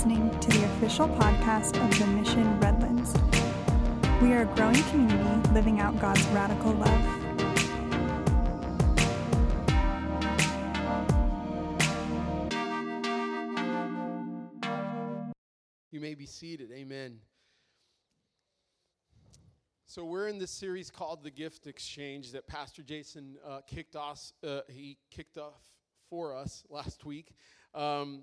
listening 0.00 0.30
to 0.40 0.48
the 0.52 0.64
official 0.64 1.06
podcast 1.06 1.76
of 1.84 1.98
the 1.98 2.06
Mission 2.06 2.58
Redlands. 2.58 3.12
We 4.22 4.32
are 4.32 4.44
a 4.50 4.56
growing 4.56 4.82
community 4.84 5.50
living 5.50 5.78
out 5.78 6.00
God's 6.00 6.24
radical 6.28 6.72
love. 6.72 7.04
You 15.90 16.00
may 16.00 16.14
be 16.14 16.24
seated. 16.24 16.72
Amen. 16.72 17.18
So 19.84 20.06
we're 20.06 20.28
in 20.28 20.38
this 20.38 20.50
series 20.50 20.90
called 20.90 21.22
the 21.22 21.30
Gift 21.30 21.66
Exchange 21.66 22.32
that 22.32 22.46
Pastor 22.46 22.82
Jason 22.82 23.36
uh, 23.46 23.60
kicked 23.66 23.96
off. 23.96 24.32
Uh, 24.42 24.60
he 24.70 24.96
kicked 25.10 25.36
off 25.36 25.60
for 26.08 26.34
us 26.34 26.64
last 26.70 27.04
week, 27.04 27.34
um, 27.74 28.22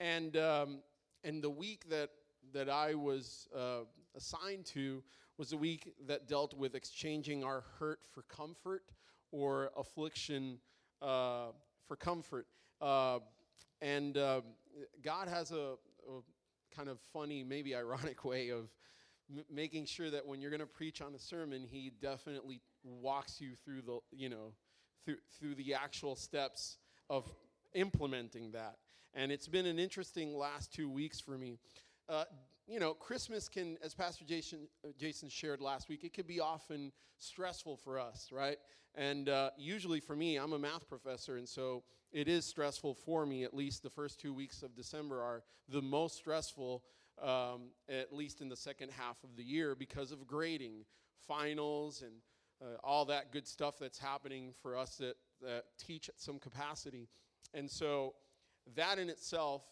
and 0.00 0.38
um, 0.38 0.78
and 1.24 1.42
the 1.42 1.50
week 1.50 1.88
that 1.90 2.10
that 2.52 2.68
I 2.68 2.94
was 2.94 3.48
uh, 3.54 3.84
assigned 4.16 4.66
to 4.66 5.02
was 5.38 5.52
a 5.52 5.56
week 5.56 5.94
that 6.06 6.28
dealt 6.28 6.54
with 6.54 6.74
exchanging 6.74 7.44
our 7.44 7.64
hurt 7.78 8.00
for 8.12 8.22
comfort 8.22 8.82
or 9.32 9.70
affliction 9.76 10.58
uh, 11.00 11.46
for 11.86 11.96
comfort. 11.96 12.46
Uh, 12.80 13.20
and 13.80 14.16
uh, 14.18 14.40
God 15.02 15.28
has 15.28 15.50
a, 15.52 15.74
a 16.08 16.74
kind 16.74 16.88
of 16.88 16.98
funny, 17.12 17.42
maybe 17.42 17.74
ironic 17.74 18.24
way 18.24 18.50
of 18.50 18.68
m- 19.34 19.44
making 19.50 19.86
sure 19.86 20.10
that 20.10 20.26
when 20.26 20.40
you're 20.40 20.50
going 20.50 20.60
to 20.60 20.66
preach 20.66 21.00
on 21.00 21.14
a 21.14 21.18
sermon, 21.18 21.64
he 21.64 21.92
definitely 22.00 22.60
walks 22.82 23.40
you 23.40 23.52
through 23.64 23.82
the, 23.82 23.98
you 24.12 24.28
know, 24.28 24.52
through, 25.04 25.16
through 25.38 25.54
the 25.54 25.74
actual 25.74 26.16
steps 26.16 26.78
of 27.08 27.30
implementing 27.74 28.50
that. 28.52 28.76
And 29.14 29.32
it's 29.32 29.48
been 29.48 29.66
an 29.66 29.78
interesting 29.78 30.36
last 30.36 30.72
two 30.72 30.88
weeks 30.88 31.20
for 31.20 31.36
me. 31.36 31.58
Uh, 32.08 32.24
you 32.66 32.78
know, 32.78 32.94
Christmas 32.94 33.48
can, 33.48 33.76
as 33.82 33.94
Pastor 33.94 34.24
Jason, 34.24 34.68
uh, 34.84 34.88
Jason 34.98 35.28
shared 35.28 35.60
last 35.60 35.88
week, 35.88 36.04
it 36.04 36.14
could 36.14 36.26
be 36.26 36.38
often 36.38 36.92
stressful 37.18 37.76
for 37.76 37.98
us, 37.98 38.30
right? 38.32 38.58
And 38.94 39.28
uh, 39.28 39.50
usually 39.58 40.00
for 40.00 40.14
me, 40.14 40.36
I'm 40.36 40.52
a 40.52 40.58
math 40.58 40.88
professor, 40.88 41.36
and 41.36 41.48
so 41.48 41.82
it 42.12 42.28
is 42.28 42.44
stressful 42.44 42.94
for 42.94 43.26
me. 43.26 43.42
At 43.44 43.54
least 43.54 43.82
the 43.82 43.90
first 43.90 44.20
two 44.20 44.32
weeks 44.32 44.62
of 44.62 44.74
December 44.76 45.20
are 45.20 45.42
the 45.68 45.82
most 45.82 46.16
stressful, 46.16 46.84
um, 47.20 47.70
at 47.88 48.12
least 48.12 48.40
in 48.40 48.48
the 48.48 48.56
second 48.56 48.90
half 48.92 49.22
of 49.24 49.36
the 49.36 49.44
year, 49.44 49.74
because 49.74 50.12
of 50.12 50.26
grading, 50.26 50.84
finals, 51.26 52.02
and 52.02 52.12
uh, 52.62 52.76
all 52.84 53.04
that 53.06 53.32
good 53.32 53.48
stuff 53.48 53.78
that's 53.80 53.98
happening 53.98 54.52
for 54.62 54.76
us 54.76 54.96
that, 54.96 55.16
that 55.42 55.64
teach 55.78 56.08
at 56.08 56.20
some 56.20 56.38
capacity. 56.38 57.08
And 57.54 57.68
so 57.68 58.14
that 58.76 58.98
in 58.98 59.08
itself 59.08 59.64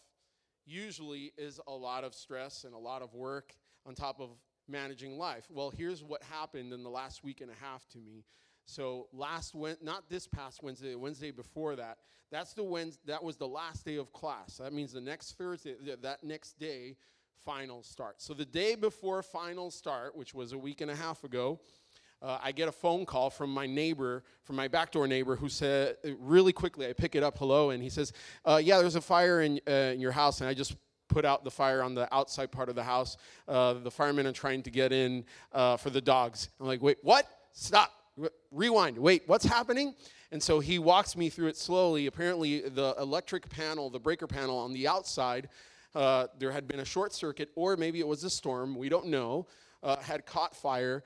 usually 0.65 1.31
is 1.37 1.59
a 1.67 1.71
lot 1.71 2.03
of 2.03 2.13
stress 2.13 2.63
and 2.63 2.73
a 2.73 2.77
lot 2.77 3.01
of 3.01 3.13
work 3.13 3.53
on 3.85 3.95
top 3.95 4.19
of 4.19 4.29
managing 4.67 5.17
life. 5.17 5.45
Well, 5.49 5.71
here's 5.71 6.03
what 6.03 6.21
happened 6.23 6.73
in 6.73 6.83
the 6.83 6.89
last 6.89 7.23
week 7.23 7.41
and 7.41 7.49
a 7.49 7.55
half 7.65 7.87
to 7.89 7.97
me. 7.97 8.23
So 8.65 9.07
last 9.11 9.55
not 9.81 10.09
this 10.09 10.27
past 10.27 10.61
Wednesday, 10.61 10.93
Wednesday 10.95 11.31
before 11.31 11.75
that. 11.75 11.97
That's 12.31 12.53
the 12.53 12.63
Wednesday, 12.63 13.01
that 13.07 13.23
was 13.23 13.37
the 13.37 13.47
last 13.47 13.83
day 13.83 13.95
of 13.95 14.13
class. 14.13 14.57
That 14.57 14.73
means 14.73 14.93
the 14.93 15.01
next 15.01 15.37
Thursday, 15.37 15.75
that 16.01 16.23
next 16.23 16.59
day, 16.59 16.97
finals 17.43 17.87
start. 17.87 18.21
So 18.21 18.33
the 18.33 18.45
day 18.45 18.75
before 18.75 19.23
finals 19.23 19.73
start, 19.73 20.15
which 20.15 20.35
was 20.35 20.51
a 20.51 20.57
week 20.57 20.81
and 20.81 20.91
a 20.91 20.95
half 20.95 21.23
ago, 21.23 21.59
uh, 22.21 22.37
I 22.43 22.51
get 22.51 22.67
a 22.67 22.71
phone 22.71 23.05
call 23.05 23.29
from 23.29 23.53
my 23.53 23.65
neighbor, 23.65 24.23
from 24.43 24.57
my 24.57 24.67
backdoor 24.67 25.07
neighbor, 25.07 25.35
who 25.35 25.47
said, 25.47 25.95
really 26.19 26.51
quickly, 26.51 26.87
I 26.87 26.93
pick 26.93 27.15
it 27.15 27.23
up, 27.23 27.37
hello, 27.37 27.69
and 27.69 27.81
he 27.81 27.89
says, 27.89 28.11
uh, 28.45 28.59
Yeah, 28.61 28.79
there's 28.79 28.95
a 28.95 29.01
fire 29.01 29.41
in, 29.41 29.59
uh, 29.67 29.71
in 29.71 30.01
your 30.01 30.11
house. 30.11 30.41
And 30.41 30.49
I 30.49 30.53
just 30.53 30.75
put 31.07 31.23
out 31.23 31.43
the 31.43 31.51
fire 31.51 31.81
on 31.81 31.95
the 31.95 32.13
outside 32.13 32.51
part 32.51 32.67
of 32.67 32.75
the 32.75 32.83
house. 32.83 33.17
Uh, 33.47 33.73
the 33.73 33.91
firemen 33.91 34.27
are 34.27 34.33
trying 34.33 34.61
to 34.63 34.69
get 34.69 34.91
in 34.91 35.23
uh, 35.53 35.77
for 35.77 35.89
the 35.89 36.01
dogs. 36.01 36.49
I'm 36.59 36.67
like, 36.67 36.81
Wait, 36.81 36.97
what? 37.03 37.25
Stop. 37.53 37.91
Rewind. 38.51 38.97
Wait, 38.97 39.23
what's 39.27 39.45
happening? 39.45 39.95
And 40.31 40.43
so 40.43 40.59
he 40.59 40.77
walks 40.77 41.15
me 41.15 41.29
through 41.29 41.47
it 41.47 41.57
slowly. 41.57 42.07
Apparently, 42.07 42.61
the 42.61 42.93
electric 42.99 43.49
panel, 43.49 43.89
the 43.89 43.99
breaker 43.99 44.27
panel 44.27 44.57
on 44.57 44.73
the 44.73 44.89
outside, 44.89 45.47
uh, 45.95 46.27
there 46.37 46.51
had 46.51 46.67
been 46.67 46.81
a 46.81 46.85
short 46.85 47.13
circuit, 47.13 47.49
or 47.55 47.77
maybe 47.77 48.01
it 48.01 48.07
was 48.07 48.25
a 48.25 48.29
storm, 48.29 48.75
we 48.75 48.89
don't 48.89 49.07
know, 49.07 49.47
had 50.01 50.25
caught 50.25 50.53
fire 50.53 51.03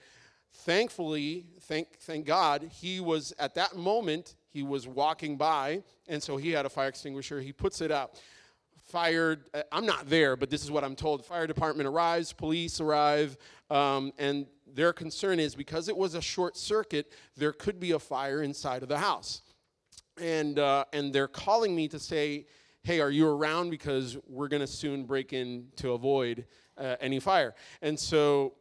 thankfully, 0.53 1.45
thank, 1.61 1.99
thank 1.99 2.25
God, 2.25 2.69
he 2.71 2.99
was 2.99 3.33
at 3.39 3.55
that 3.55 3.75
moment, 3.75 4.35
he 4.49 4.63
was 4.63 4.87
walking 4.87 5.35
by, 5.37 5.83
and 6.07 6.21
so 6.21 6.37
he 6.37 6.51
had 6.51 6.65
a 6.65 6.69
fire 6.69 6.89
extinguisher. 6.89 7.41
He 7.41 7.51
puts 7.51 7.81
it 7.81 7.91
out. 7.91 8.21
Fired, 8.85 9.49
uh, 9.53 9.63
I'm 9.71 9.85
not 9.85 10.09
there, 10.09 10.35
but 10.35 10.49
this 10.49 10.63
is 10.63 10.69
what 10.69 10.83
I'm 10.83 10.95
told. 10.95 11.25
Fire 11.25 11.47
department 11.47 11.87
arrives, 11.87 12.33
police 12.33 12.79
arrive, 12.79 13.37
um, 13.69 14.11
and 14.19 14.45
their 14.73 14.93
concern 14.93 15.39
is 15.39 15.55
because 15.55 15.87
it 15.87 15.97
was 15.97 16.15
a 16.15 16.21
short 16.21 16.57
circuit, 16.57 17.11
there 17.35 17.53
could 17.53 17.79
be 17.79 17.91
a 17.91 17.99
fire 17.99 18.41
inside 18.41 18.83
of 18.83 18.89
the 18.89 18.97
house. 18.97 19.41
And, 20.19 20.59
uh, 20.59 20.85
and 20.93 21.13
they're 21.13 21.27
calling 21.27 21.75
me 21.75 21.87
to 21.87 21.99
say, 21.99 22.45
hey, 22.83 22.99
are 22.99 23.09
you 23.09 23.27
around? 23.27 23.69
Because 23.69 24.17
we're 24.27 24.47
going 24.47 24.61
to 24.61 24.67
soon 24.67 25.05
break 25.05 25.33
in 25.33 25.67
to 25.77 25.93
avoid 25.93 26.45
uh, 26.77 26.95
any 26.99 27.19
fire. 27.19 27.55
And 27.81 27.99
so 27.99 28.53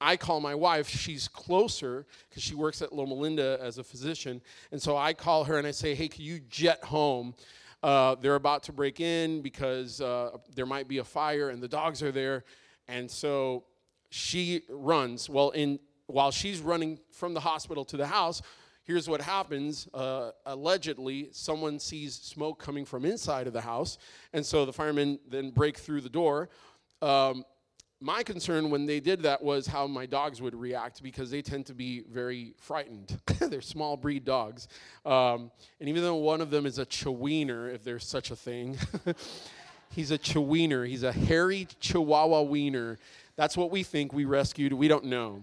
I 0.00 0.16
call 0.16 0.40
my 0.40 0.54
wife, 0.54 0.88
she's 0.88 1.26
closer 1.26 2.06
because 2.28 2.42
she 2.42 2.54
works 2.54 2.82
at 2.82 2.92
Loma 2.92 3.14
Linda 3.14 3.58
as 3.60 3.78
a 3.78 3.84
physician. 3.84 4.40
And 4.70 4.80
so 4.80 4.96
I 4.96 5.12
call 5.12 5.44
her 5.44 5.58
and 5.58 5.66
I 5.66 5.72
say, 5.72 5.94
hey, 5.94 6.08
can 6.08 6.24
you 6.24 6.40
jet 6.48 6.84
home? 6.84 7.34
Uh, 7.82 8.14
they're 8.16 8.36
about 8.36 8.62
to 8.64 8.72
break 8.72 9.00
in 9.00 9.40
because 9.42 10.00
uh, 10.00 10.36
there 10.54 10.66
might 10.66 10.88
be 10.88 10.98
a 10.98 11.04
fire 11.04 11.50
and 11.50 11.62
the 11.62 11.68
dogs 11.68 12.02
are 12.02 12.12
there. 12.12 12.44
And 12.86 13.10
so 13.10 13.64
she 14.10 14.62
runs. 14.68 15.28
Well, 15.28 15.50
in, 15.50 15.78
while 16.06 16.30
she's 16.30 16.60
running 16.60 16.98
from 17.10 17.34
the 17.34 17.40
hospital 17.40 17.84
to 17.86 17.96
the 17.96 18.06
house, 18.06 18.40
here's 18.84 19.08
what 19.08 19.20
happens. 19.20 19.88
Uh, 19.92 20.30
allegedly, 20.46 21.28
someone 21.32 21.78
sees 21.78 22.14
smoke 22.14 22.58
coming 22.58 22.84
from 22.84 23.04
inside 23.04 23.46
of 23.46 23.52
the 23.52 23.60
house. 23.60 23.98
And 24.32 24.44
so 24.44 24.64
the 24.64 24.72
firemen 24.72 25.18
then 25.28 25.50
break 25.50 25.76
through 25.76 26.00
the 26.00 26.08
door. 26.08 26.48
Um, 27.02 27.44
my 28.00 28.22
concern 28.22 28.70
when 28.70 28.86
they 28.86 29.00
did 29.00 29.22
that 29.22 29.42
was 29.42 29.66
how 29.66 29.86
my 29.86 30.06
dogs 30.06 30.40
would 30.40 30.54
react 30.54 31.02
because 31.02 31.30
they 31.30 31.42
tend 31.42 31.66
to 31.66 31.74
be 31.74 32.04
very 32.10 32.54
frightened. 32.56 33.18
They're 33.40 33.60
small 33.60 33.96
breed 33.96 34.24
dogs. 34.24 34.68
Um, 35.04 35.50
and 35.80 35.88
even 35.88 36.02
though 36.02 36.14
one 36.14 36.40
of 36.40 36.50
them 36.50 36.64
is 36.64 36.78
a 36.78 36.86
Chiweenier, 36.86 37.74
if 37.74 37.82
there's 37.82 38.06
such 38.06 38.30
a 38.30 38.36
thing, 38.36 38.78
he's 39.90 40.12
a 40.12 40.18
Chiweenier. 40.18 40.86
He's 40.86 41.02
a 41.02 41.12
hairy 41.12 41.66
Chihuahua 41.80 42.42
wiener. 42.42 42.98
That's 43.34 43.56
what 43.56 43.70
we 43.70 43.82
think 43.82 44.12
we 44.12 44.24
rescued. 44.24 44.72
We 44.72 44.86
don't 44.86 45.06
know. 45.06 45.42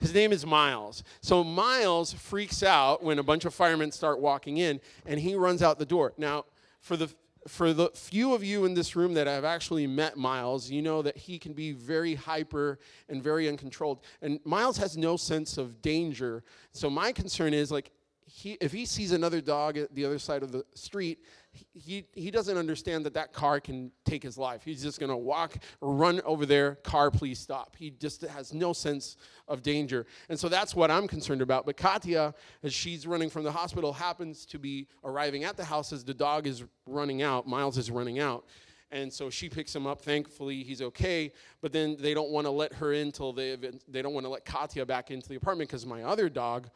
His 0.00 0.14
name 0.14 0.32
is 0.32 0.46
Miles. 0.46 1.02
So 1.20 1.44
Miles 1.44 2.12
freaks 2.14 2.62
out 2.62 3.02
when 3.02 3.18
a 3.18 3.22
bunch 3.22 3.44
of 3.44 3.52
firemen 3.52 3.90
start 3.90 4.20
walking 4.20 4.56
in 4.56 4.80
and 5.04 5.20
he 5.20 5.34
runs 5.34 5.62
out 5.62 5.78
the 5.78 5.86
door. 5.86 6.14
Now, 6.16 6.44
for 6.80 6.96
the 6.96 7.12
for 7.48 7.72
the 7.72 7.90
few 7.94 8.34
of 8.34 8.44
you 8.44 8.64
in 8.64 8.74
this 8.74 8.94
room 8.94 9.14
that 9.14 9.26
have 9.26 9.44
actually 9.44 9.86
met 9.86 10.16
Miles, 10.16 10.70
you 10.70 10.82
know 10.82 11.02
that 11.02 11.16
he 11.16 11.38
can 11.38 11.52
be 11.52 11.72
very 11.72 12.14
hyper 12.14 12.78
and 13.08 13.22
very 13.22 13.48
uncontrolled. 13.48 14.00
And 14.22 14.38
Miles 14.44 14.76
has 14.76 14.96
no 14.96 15.16
sense 15.16 15.58
of 15.58 15.82
danger. 15.82 16.44
So 16.72 16.88
my 16.90 17.12
concern 17.12 17.54
is 17.54 17.70
like 17.70 17.90
he, 18.26 18.58
if 18.60 18.72
he 18.72 18.84
sees 18.84 19.12
another 19.12 19.40
dog 19.40 19.78
at 19.78 19.94
the 19.94 20.04
other 20.04 20.18
side 20.18 20.42
of 20.42 20.52
the 20.52 20.64
street, 20.74 21.24
he, 21.72 22.06
he 22.12 22.30
doesn't 22.30 22.56
understand 22.56 23.04
that 23.06 23.14
that 23.14 23.32
car 23.32 23.60
can 23.60 23.90
take 24.04 24.22
his 24.22 24.38
life. 24.38 24.62
He's 24.64 24.82
just 24.82 24.98
going 25.00 25.10
to 25.10 25.16
walk 25.16 25.56
run 25.80 26.20
over 26.24 26.46
there, 26.46 26.76
car, 26.76 27.10
please 27.10 27.38
stop. 27.38 27.76
He 27.76 27.90
just 27.90 28.22
has 28.22 28.52
no 28.52 28.72
sense 28.72 29.16
of 29.46 29.62
danger. 29.62 30.06
And 30.28 30.38
so 30.38 30.48
that's 30.48 30.74
what 30.74 30.90
I'm 30.90 31.08
concerned 31.08 31.42
about. 31.42 31.66
But 31.66 31.76
Katya, 31.76 32.34
as 32.62 32.72
she's 32.72 33.06
running 33.06 33.30
from 33.30 33.44
the 33.44 33.52
hospital, 33.52 33.92
happens 33.92 34.44
to 34.46 34.58
be 34.58 34.88
arriving 35.04 35.44
at 35.44 35.56
the 35.56 35.64
house 35.64 35.92
as 35.92 36.04
the 36.04 36.14
dog 36.14 36.46
is 36.46 36.64
running 36.86 37.22
out. 37.22 37.46
Miles 37.46 37.78
is 37.78 37.90
running 37.90 38.18
out. 38.18 38.44
And 38.90 39.12
so 39.12 39.28
she 39.28 39.48
picks 39.48 39.74
him 39.74 39.86
up. 39.86 40.00
Thankfully, 40.00 40.62
he's 40.62 40.80
okay. 40.80 41.32
But 41.60 41.72
then 41.72 41.96
they 42.00 42.14
don't 42.14 42.30
want 42.30 42.46
to 42.46 42.50
let 42.50 42.72
her 42.74 42.92
in 42.92 43.08
until 43.08 43.32
they, 43.32 43.56
they 43.86 44.02
don't 44.02 44.14
want 44.14 44.24
to 44.24 44.30
let 44.30 44.44
Katya 44.44 44.86
back 44.86 45.10
into 45.10 45.28
the 45.28 45.36
apartment 45.36 45.68
because 45.68 45.84
my 45.84 46.04
other 46.04 46.28
dog, 46.28 46.70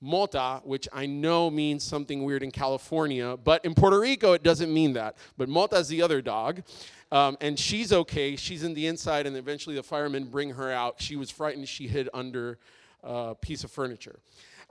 Mota, 0.00 0.60
which 0.64 0.86
I 0.92 1.06
know 1.06 1.50
means 1.50 1.82
something 1.82 2.24
weird 2.24 2.42
in 2.42 2.50
California, 2.50 3.36
but 3.36 3.64
in 3.64 3.74
Puerto 3.74 3.98
Rico 3.98 4.32
it 4.32 4.42
doesn't 4.42 4.72
mean 4.72 4.92
that. 4.94 5.16
But 5.36 5.48
Mota 5.48 5.76
is 5.76 5.88
the 5.88 6.02
other 6.02 6.20
dog, 6.20 6.62
um, 7.10 7.36
and 7.40 7.58
she's 7.58 7.92
okay. 7.92 8.36
She's 8.36 8.64
in 8.64 8.74
the 8.74 8.86
inside, 8.86 9.26
and 9.26 9.36
eventually 9.36 9.76
the 9.76 9.82
firemen 9.82 10.24
bring 10.26 10.50
her 10.50 10.70
out. 10.70 11.00
She 11.00 11.16
was 11.16 11.30
frightened. 11.30 11.68
She 11.68 11.88
hid 11.88 12.08
under 12.12 12.58
a 13.02 13.34
piece 13.34 13.64
of 13.64 13.70
furniture. 13.70 14.18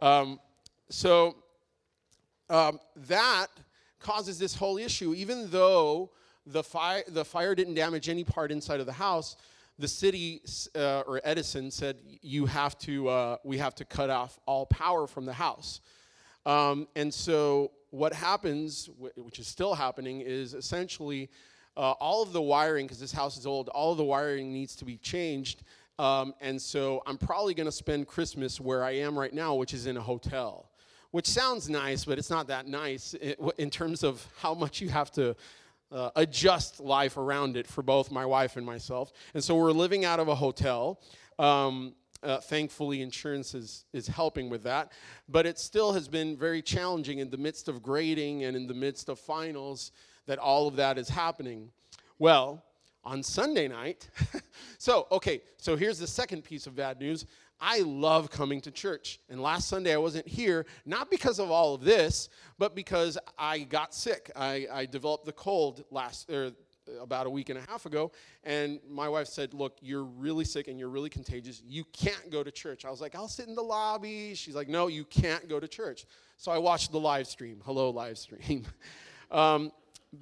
Um, 0.01 0.39
so 0.89 1.35
um, 2.49 2.79
that 2.95 3.47
causes 3.99 4.37
this 4.37 4.55
whole 4.55 4.77
issue. 4.77 5.13
Even 5.15 5.49
though 5.49 6.11
the 6.45 6.63
fire, 6.63 7.03
the 7.07 7.25
fire 7.25 7.55
didn't 7.55 7.75
damage 7.75 8.09
any 8.09 8.23
part 8.23 8.51
inside 8.51 8.79
of 8.79 8.85
the 8.85 8.93
house, 8.93 9.37
the 9.79 9.87
city 9.87 10.41
uh, 10.75 11.01
or 11.01 11.19
Edison 11.23 11.71
said 11.71 11.97
you 12.21 12.45
have 12.45 12.77
to 12.79 13.09
uh, 13.09 13.37
we 13.43 13.57
have 13.57 13.75
to 13.75 13.85
cut 13.85 14.09
off 14.09 14.39
all 14.45 14.65
power 14.65 15.07
from 15.07 15.25
the 15.25 15.33
house, 15.33 15.81
um, 16.45 16.87
and 16.95 17.13
so 17.13 17.71
what 17.93 18.11
happens, 18.11 18.89
which 19.15 19.37
is 19.37 19.45
still 19.45 19.75
happening, 19.75 20.21
is 20.21 20.55
essentially 20.55 21.29
uh, 21.77 21.91
all 21.91 22.23
of 22.23 22.33
the 22.33 22.41
wiring, 22.41 22.87
because 22.87 22.99
this 22.99 23.11
house 23.11 23.37
is 23.37 23.45
old, 23.45 23.69
all 23.69 23.91
of 23.91 23.97
the 23.97 24.03
wiring 24.03 24.51
needs 24.51 24.75
to 24.77 24.85
be 24.85 24.97
changed. 24.97 25.61
Um, 25.99 26.33
and 26.41 26.59
so 26.59 27.03
I'm 27.05 27.19
probably 27.19 27.53
going 27.53 27.67
to 27.67 27.71
spend 27.71 28.07
Christmas 28.07 28.59
where 28.59 28.83
I 28.83 28.91
am 28.91 29.17
right 29.17 29.33
now, 29.33 29.53
which 29.53 29.75
is 29.75 29.85
in 29.85 29.97
a 29.97 30.01
hotel, 30.01 30.71
which 31.11 31.27
sounds 31.27 31.69
nice, 31.69 32.05
but 32.05 32.17
it's 32.17 32.31
not 32.31 32.47
that 32.47 32.67
nice 32.67 33.13
in 33.59 33.69
terms 33.69 34.03
of 34.03 34.27
how 34.37 34.55
much 34.55 34.81
you 34.81 34.89
have 34.89 35.11
to 35.11 35.35
uh, 35.94 36.10
adjust 36.16 36.80
life 36.80 37.18
around 37.18 37.56
it 37.56 37.68
for 37.68 37.84
both 37.84 38.12
my 38.12 38.25
wife 38.25 38.57
and 38.57 38.66
myself. 38.66 39.13
And 39.34 39.44
so 39.44 39.56
we're 39.56 39.72
living 39.72 40.06
out 40.06 40.19
of 40.19 40.28
a 40.28 40.36
hotel. 40.36 41.00
Um, 41.38 41.94
uh, 42.24 42.38
thankfully, 42.38 43.01
insurance 43.01 43.54
is, 43.54 43.86
is 43.94 44.07
helping 44.07 44.50
with 44.50 44.63
that. 44.63 44.92
But 45.30 45.45
it 45.45 45.60
still 45.60 45.94
has 45.94 46.07
been 46.07 46.36
very 46.38 46.62
challenging 46.62 47.19
in 47.19 47.30
the 47.30 47.38
midst 47.38 47.68
of 47.68 47.84
grading 47.84 48.45
and 48.45 48.56
in 48.56 48.66
the 48.66 48.74
midst 48.74 49.10
of 49.10 49.19
finals 49.19 49.92
that 50.25 50.40
all 50.40 50.68
of 50.68 50.75
that 50.78 50.98
is 50.98 51.10
happening. 51.10 51.69
Well, 52.18 52.63
on 53.04 53.22
Sunday 53.22 53.68
night, 53.68 54.10
so, 54.78 55.07
okay, 55.12 55.42
so 55.57 55.75
here's 55.75 56.00
the 56.00 56.07
second 56.07 56.44
piece 56.44 56.66
of 56.66 56.75
bad 56.75 57.00
news. 57.00 57.25
I 57.65 57.80
love 57.80 58.30
coming 58.30 58.60
to 58.62 58.71
church. 58.71 59.21
And 59.30 59.42
last 59.42 59.69
Sunday 59.69 59.94
I 59.94 59.98
wasn't 59.98 60.27
here, 60.27 60.65
not 60.86 61.10
because 61.10 61.39
of 61.39 61.50
all 61.50 61.74
of 61.74 61.81
this, 61.81 62.27
but 62.57 62.75
because 62.75 63.18
I 63.38 63.60
got 63.60 63.95
sick. 63.95 64.30
I, 64.36 64.68
I 64.69 64.86
developed 64.86 65.24
the 65.24 65.31
cold 65.31 65.86
last, 65.89 66.30
er, 66.30 66.51
about 67.01 67.25
a 67.25 67.30
week 67.30 67.48
and 67.48 67.57
a 67.57 67.62
half 67.62 67.86
ago, 67.86 68.12
and 68.44 68.81
my 68.89 69.07
wife 69.07 69.27
said, 69.27 69.54
Look, 69.54 69.77
you're 69.81 70.04
really 70.04 70.44
sick 70.44 70.68
and 70.68 70.77
you're 70.77 70.89
really 70.89 71.10
contagious. 71.10 71.63
You 71.65 71.86
can't 71.94 72.30
go 72.30 72.44
to 72.44 72.51
church. 72.51 72.83
I 72.83 72.92
was 72.92 73.00
like, 73.00 73.15
I'll 73.15 73.30
sit 73.30 73.48
in 73.48 73.56
the 73.56 73.63
lobby. 73.63 74.36
She's 74.36 74.56
like, 74.56 74.68
No, 74.68 74.88
you 74.88 75.06
can't 75.06 75.48
go 75.48 75.57
to 75.57 75.68
church. 75.68 76.06
So 76.36 76.51
I 76.51 76.57
watched 76.57 76.92
the 76.92 77.00
live 77.00 77.27
stream. 77.27 77.62
Hello, 77.63 77.92
live 77.92 78.18
stream. 78.18 78.66
um, 79.31 79.71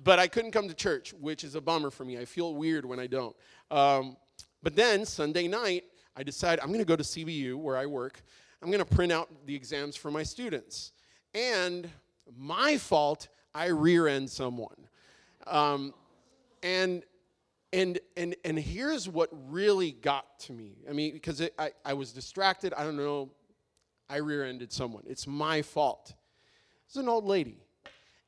but 0.03 0.19
I 0.19 0.27
couldn't 0.27 0.51
come 0.51 0.67
to 0.67 0.75
church, 0.75 1.11
which 1.19 1.43
is 1.43 1.55
a 1.55 1.61
bummer 1.61 1.89
for 1.89 2.05
me. 2.05 2.19
I 2.19 2.25
feel 2.25 2.53
weird 2.53 2.85
when 2.85 2.99
I 2.99 3.07
don't. 3.07 3.35
Um, 3.71 4.15
but 4.61 4.75
then 4.75 5.05
Sunday 5.05 5.47
night, 5.47 5.85
I 6.15 6.23
decide 6.23 6.59
I'm 6.59 6.67
going 6.67 6.79
to 6.79 6.85
go 6.85 6.95
to 6.95 7.03
CBU 7.03 7.55
where 7.55 7.77
I 7.77 7.85
work. 7.85 8.21
I'm 8.61 8.69
going 8.69 8.83
to 8.83 8.95
print 8.95 9.11
out 9.11 9.29
the 9.45 9.55
exams 9.55 9.95
for 9.95 10.11
my 10.11 10.23
students. 10.23 10.91
And 11.33 11.89
my 12.37 12.77
fault, 12.77 13.29
I 13.55 13.67
rear 13.67 14.07
end 14.07 14.29
someone. 14.29 14.87
Um, 15.47 15.93
and 16.63 17.03
and 17.73 17.99
and 18.17 18.35
and 18.43 18.59
here's 18.59 19.07
what 19.07 19.29
really 19.49 19.91
got 19.91 20.39
to 20.41 20.53
me. 20.53 20.77
I 20.89 20.93
mean, 20.93 21.13
because 21.13 21.41
it, 21.41 21.53
I 21.57 21.71
I 21.85 21.93
was 21.93 22.11
distracted. 22.11 22.73
I 22.73 22.83
don't 22.83 22.97
know. 22.97 23.29
I 24.09 24.17
rear-ended 24.17 24.73
someone. 24.73 25.03
It's 25.07 25.25
my 25.25 25.61
fault. 25.61 26.13
It's 26.85 26.97
an 26.97 27.07
old 27.07 27.25
lady, 27.25 27.63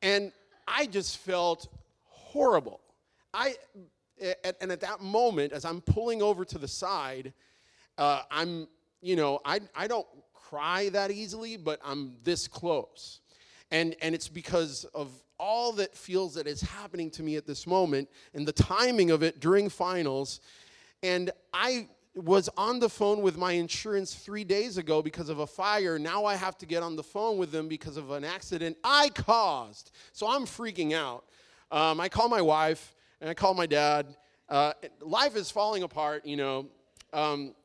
and 0.01 0.31
I 0.65 0.85
just 0.85 1.17
felt 1.17 1.67
horrible. 2.05 2.79
I 3.33 3.55
and 4.61 4.71
at 4.71 4.79
that 4.79 5.01
moment, 5.01 5.51
as 5.51 5.65
I'm 5.65 5.81
pulling 5.81 6.21
over 6.21 6.45
to 6.45 6.57
the 6.57 6.67
side, 6.67 7.33
uh, 7.97 8.21
I'm 8.31 8.67
you 9.01 9.15
know 9.15 9.39
I 9.45 9.61
I 9.75 9.87
don't 9.87 10.07
cry 10.33 10.89
that 10.89 11.11
easily, 11.11 11.57
but 11.57 11.79
I'm 11.83 12.13
this 12.23 12.47
close, 12.47 13.21
and 13.71 13.95
and 14.01 14.13
it's 14.15 14.27
because 14.27 14.85
of 14.93 15.11
all 15.39 15.73
that 15.73 15.95
feels 15.95 16.35
that 16.35 16.47
is 16.47 16.61
happening 16.61 17.09
to 17.11 17.23
me 17.23 17.35
at 17.35 17.45
this 17.45 17.67
moment 17.67 18.07
and 18.33 18.47
the 18.47 18.53
timing 18.53 19.11
of 19.11 19.23
it 19.23 19.39
during 19.39 19.67
finals. 19.67 20.39
And 21.01 21.31
I 21.53 21.87
was 22.15 22.47
on 22.55 22.79
the 22.79 22.87
phone 22.87 23.21
with 23.21 23.37
my 23.37 23.53
insurance 23.53 24.13
three 24.13 24.43
days 24.43 24.77
ago 24.77 25.01
because 25.01 25.29
of 25.29 25.39
a 25.39 25.47
fire. 25.47 25.97
Now 25.97 26.25
I 26.25 26.35
have 26.35 26.57
to 26.59 26.65
get 26.65 26.83
on 26.83 26.95
the 26.95 27.03
phone 27.03 27.37
with 27.37 27.51
them 27.51 27.67
because 27.67 27.97
of 27.97 28.11
an 28.11 28.23
accident 28.23 28.77
I 28.83 29.09
caused. 29.09 29.91
So 30.11 30.29
I'm 30.29 30.45
freaking 30.45 30.93
out. 30.93 31.25
Um, 31.71 31.99
I 31.99 32.07
call 32.07 32.29
my 32.29 32.41
wife 32.41 32.93
and 33.19 33.29
I 33.29 33.33
call 33.33 33.53
my 33.53 33.65
dad. 33.65 34.15
Uh, 34.47 34.73
life 35.01 35.35
is 35.35 35.49
falling 35.49 35.83
apart, 35.83 36.25
you 36.25 36.37
know. 36.37 36.67
Um, 37.11 37.55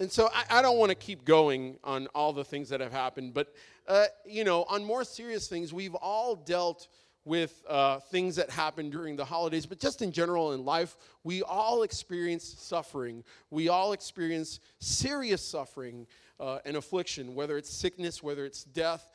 and 0.00 0.10
so 0.10 0.28
I, 0.34 0.58
I 0.58 0.62
don't 0.62 0.78
want 0.78 0.90
to 0.90 0.96
keep 0.96 1.24
going 1.24 1.78
on 1.84 2.08
all 2.08 2.32
the 2.32 2.44
things 2.44 2.70
that 2.70 2.80
have 2.80 2.92
happened, 2.92 3.34
but 3.34 3.54
uh, 3.86 4.06
you 4.26 4.44
know, 4.44 4.64
on 4.64 4.84
more 4.84 5.04
serious 5.04 5.46
things, 5.46 5.72
we've 5.72 5.94
all 5.94 6.34
dealt 6.34 6.88
with 7.24 7.62
uh, 7.68 7.98
things 7.98 8.34
that 8.36 8.48
happen 8.48 8.88
during 8.88 9.14
the 9.14 9.24
holidays, 9.24 9.66
but 9.66 9.78
just 9.78 10.00
in 10.00 10.10
general 10.10 10.52
in 10.52 10.64
life, 10.64 10.96
we 11.22 11.42
all 11.42 11.82
experience 11.82 12.44
suffering. 12.58 13.22
We 13.50 13.68
all 13.68 13.92
experience 13.92 14.58
serious 14.78 15.42
suffering 15.42 16.06
uh, 16.38 16.60
and 16.64 16.76
affliction, 16.76 17.34
whether 17.34 17.58
it's 17.58 17.70
sickness, 17.70 18.22
whether 18.22 18.46
it's 18.46 18.64
death, 18.64 19.10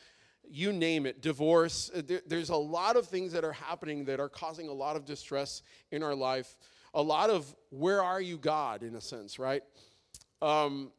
you 0.48 0.72
name 0.72 1.08
it, 1.08 1.22
divorce. 1.22 1.90
Uh, 1.96 2.04
there, 2.06 2.22
there's 2.28 2.50
a 2.50 2.56
lot 2.56 2.96
of 2.96 3.08
things 3.08 3.32
that 3.34 3.44
are 3.44 3.54
happening 3.54 4.06
that 4.06 4.20
are 4.20 4.30
causing 4.30 4.68
a 4.68 4.74
lot 4.74 4.96
of 4.96 5.04
distress 5.04 5.64
in 5.92 6.04
our 6.04 6.14
life. 6.14 6.58
A 6.94 7.02
lot 7.02 7.32
of 7.32 7.54
where 7.72 8.04
are 8.04 8.22
you, 8.22 8.38
God, 8.38 8.84
in 8.84 8.96
a 8.96 9.02
sense, 9.02 9.40
right? 9.40 9.64
Um, 10.42 10.92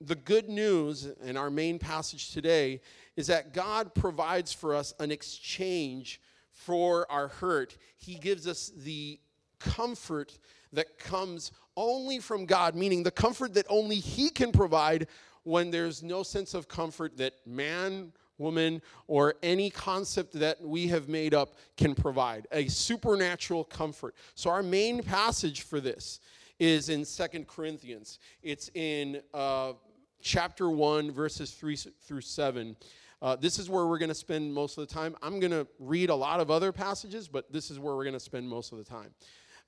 the 0.00 0.14
good 0.14 0.48
news 0.48 1.08
in 1.24 1.36
our 1.36 1.50
main 1.50 1.78
passage 1.78 2.32
today 2.32 2.80
is 3.16 3.28
that 3.28 3.54
God 3.54 3.94
provides 3.94 4.52
for 4.52 4.74
us 4.74 4.92
an 5.00 5.10
exchange 5.10 6.20
for 6.50 7.10
our 7.10 7.28
hurt. 7.28 7.76
He 7.96 8.16
gives 8.16 8.46
us 8.46 8.72
the 8.76 9.18
comfort 9.58 10.38
that 10.72 10.98
comes 10.98 11.52
only 11.76 12.18
from 12.18 12.46
God, 12.46 12.74
meaning 12.74 13.02
the 13.02 13.10
comfort 13.10 13.54
that 13.54 13.66
only 13.68 13.96
He 13.96 14.30
can 14.30 14.52
provide 14.52 15.06
when 15.44 15.70
there's 15.70 16.02
no 16.02 16.22
sense 16.22 16.54
of 16.54 16.68
comfort 16.68 17.16
that 17.18 17.34
man, 17.46 18.12
woman, 18.36 18.82
or 19.06 19.34
any 19.42 19.70
concept 19.70 20.32
that 20.34 20.60
we 20.60 20.88
have 20.88 21.08
made 21.08 21.34
up 21.34 21.54
can 21.76 21.94
provide. 21.94 22.46
A 22.52 22.66
supernatural 22.68 23.64
comfort. 23.64 24.14
So, 24.34 24.50
our 24.50 24.62
main 24.62 25.02
passage 25.02 25.62
for 25.62 25.80
this 25.80 26.20
is 26.58 26.88
in 26.88 27.04
Second 27.04 27.46
Corinthians. 27.46 28.18
It's 28.42 28.70
in 28.74 29.20
uh, 29.34 29.74
chapter 30.20 30.70
1, 30.70 31.10
verses 31.12 31.52
3 31.52 31.76
through 31.76 32.20
7. 32.20 32.76
Uh, 33.22 33.36
this 33.36 33.58
is 33.58 33.70
where 33.70 33.86
we're 33.86 33.98
going 33.98 34.10
to 34.10 34.14
spend 34.14 34.52
most 34.52 34.78
of 34.78 34.86
the 34.86 34.92
time. 34.92 35.16
I'm 35.22 35.40
going 35.40 35.52
to 35.52 35.66
read 35.78 36.10
a 36.10 36.14
lot 36.14 36.40
of 36.40 36.50
other 36.50 36.72
passages, 36.72 37.28
but 37.28 37.52
this 37.52 37.70
is 37.70 37.78
where 37.78 37.96
we're 37.96 38.04
going 38.04 38.14
to 38.14 38.20
spend 38.20 38.48
most 38.48 38.72
of 38.72 38.78
the 38.78 38.84
time. 38.84 39.10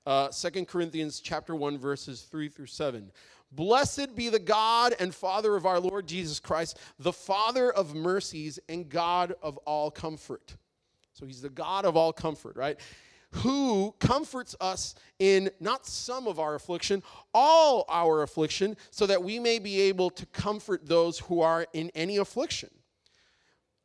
Uh, 0.05 0.29
2 0.29 0.65
Corinthians 0.65 1.19
chapter 1.19 1.55
1, 1.55 1.77
verses 1.77 2.21
3 2.21 2.49
through 2.49 2.67
7. 2.67 3.11
Blessed 3.51 4.15
be 4.15 4.29
the 4.29 4.39
God 4.39 4.95
and 4.99 5.13
Father 5.13 5.55
of 5.55 5.65
our 5.65 5.79
Lord 5.79 6.07
Jesus 6.07 6.39
Christ, 6.39 6.79
the 6.99 7.11
Father 7.11 7.71
of 7.71 7.95
mercies 7.95 8.59
and 8.69 8.87
God 8.87 9.33
of 9.41 9.57
all 9.59 9.89
comfort. 9.89 10.55
So 11.13 11.25
he's 11.25 11.41
the 11.41 11.49
God 11.49 11.85
of 11.85 11.97
all 11.97 12.13
comfort, 12.13 12.55
right? 12.55 12.79
Who 13.31 13.93
comforts 13.99 14.55
us 14.59 14.95
in 15.19 15.49
not 15.59 15.85
some 15.85 16.27
of 16.27 16.39
our 16.39 16.55
affliction, 16.55 17.03
all 17.33 17.85
our 17.87 18.23
affliction, 18.23 18.75
so 18.91 19.05
that 19.05 19.23
we 19.23 19.39
may 19.39 19.59
be 19.59 19.81
able 19.81 20.09
to 20.09 20.25
comfort 20.27 20.87
those 20.87 21.19
who 21.19 21.41
are 21.41 21.67
in 21.73 21.91
any 21.93 22.17
affliction. 22.17 22.69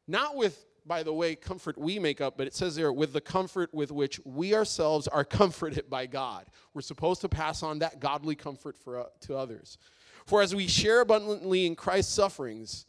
Not 0.09 0.37
with, 0.37 0.65
by 0.87 1.03
the 1.03 1.13
way, 1.13 1.35
comfort 1.35 1.77
we 1.77 1.99
make 1.99 2.21
up, 2.21 2.37
but 2.39 2.47
it 2.47 2.55
says 2.55 2.77
there, 2.77 2.93
with 2.93 3.13
the 3.13 3.21
comfort 3.21 3.73
with 3.75 3.93
which 3.93 4.21
we 4.25 4.55
ourselves 4.55 5.09
are 5.09 5.25
comforted 5.25 5.91
by 5.91 6.07
God. 6.07 6.47
We're 6.73 6.83
supposed 6.83 7.21
to 7.21 7.29
pass 7.29 7.63
on 7.63 7.81
that 7.81 8.01
godly 8.01 8.35
comfort 8.35 8.77
for, 8.79 9.01
uh, 9.01 9.05
to 9.23 9.37
others. 9.37 9.79
For 10.27 10.41
as 10.41 10.55
we 10.55 10.67
share 10.69 11.03
abundantly 11.03 11.67
in 11.67 11.77
Christ's 11.77 12.15
sufferings, 12.15 12.87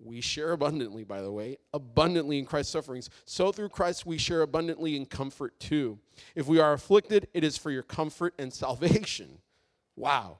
we 0.00 0.20
share 0.20 0.52
abundantly, 0.52 1.04
by 1.04 1.20
the 1.20 1.30
way, 1.30 1.58
abundantly 1.74 2.38
in 2.38 2.44
Christ's 2.44 2.72
sufferings. 2.72 3.10
So 3.24 3.50
through 3.52 3.70
Christ 3.70 4.06
we 4.06 4.18
share 4.18 4.42
abundantly 4.42 4.96
in 4.96 5.06
comfort 5.06 5.58
too. 5.58 5.98
If 6.34 6.46
we 6.46 6.60
are 6.60 6.72
afflicted, 6.72 7.28
it 7.34 7.44
is 7.44 7.56
for 7.56 7.70
your 7.70 7.82
comfort 7.82 8.34
and 8.38 8.52
salvation. 8.52 9.38
Wow. 9.96 10.38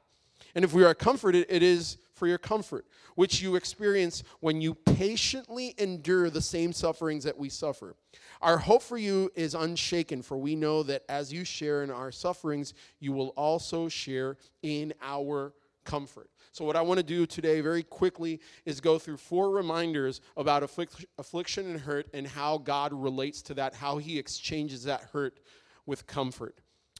And 0.54 0.64
if 0.64 0.72
we 0.72 0.84
are 0.84 0.94
comforted, 0.94 1.46
it 1.48 1.64
is 1.64 1.98
for 2.14 2.26
your 2.26 2.38
comfort, 2.38 2.86
which 3.14 3.40
you 3.42 3.56
experience 3.56 4.22
when 4.40 4.60
you 4.60 4.74
patiently 4.74 5.74
endure 5.78 6.30
the 6.30 6.40
same 6.40 6.72
sufferings 6.72 7.24
that 7.24 7.36
we 7.38 7.48
suffer. 7.48 7.96
Our 8.40 8.58
hope 8.58 8.82
for 8.82 8.98
you 8.98 9.30
is 9.34 9.54
unshaken, 9.54 10.22
for 10.22 10.38
we 10.38 10.54
know 10.54 10.82
that 10.84 11.02
as 11.08 11.32
you 11.32 11.44
share 11.44 11.82
in 11.82 11.90
our 11.90 12.12
sufferings, 12.12 12.74
you 13.00 13.12
will 13.12 13.30
also 13.30 13.88
share 13.88 14.36
in 14.62 14.94
our 15.02 15.54
comfort. 15.88 16.28
So, 16.52 16.64
what 16.64 16.76
I 16.76 16.83
want 16.83 16.99
to 16.99 17.04
do 17.04 17.25
today, 17.25 17.61
very 17.62 17.83
quickly, 17.83 18.40
is 18.66 18.80
go 18.80 18.99
through 18.99 19.16
four 19.16 19.50
reminders 19.50 20.21
about 20.37 20.62
afflic- 20.62 21.07
affliction 21.18 21.66
and 21.71 21.80
hurt 21.80 22.07
and 22.12 22.26
how 22.26 22.59
God 22.59 22.92
relates 22.92 23.40
to 23.42 23.54
that, 23.54 23.75
how 23.75 23.97
He 23.97 24.18
exchanges 24.18 24.85
that 24.85 25.00
hurt 25.12 25.40
with 25.87 26.07
comfort. 26.07 26.57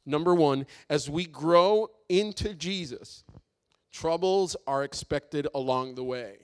Number 0.07 0.35
one, 0.35 0.65
as 0.89 1.11
we 1.11 1.27
grow 1.27 1.89
into 2.09 2.55
Jesus, 2.55 3.25
troubles 3.93 4.57
are 4.67 4.83
expected 4.83 5.47
along 5.55 5.97
the 5.97 6.05
way. 6.05 6.39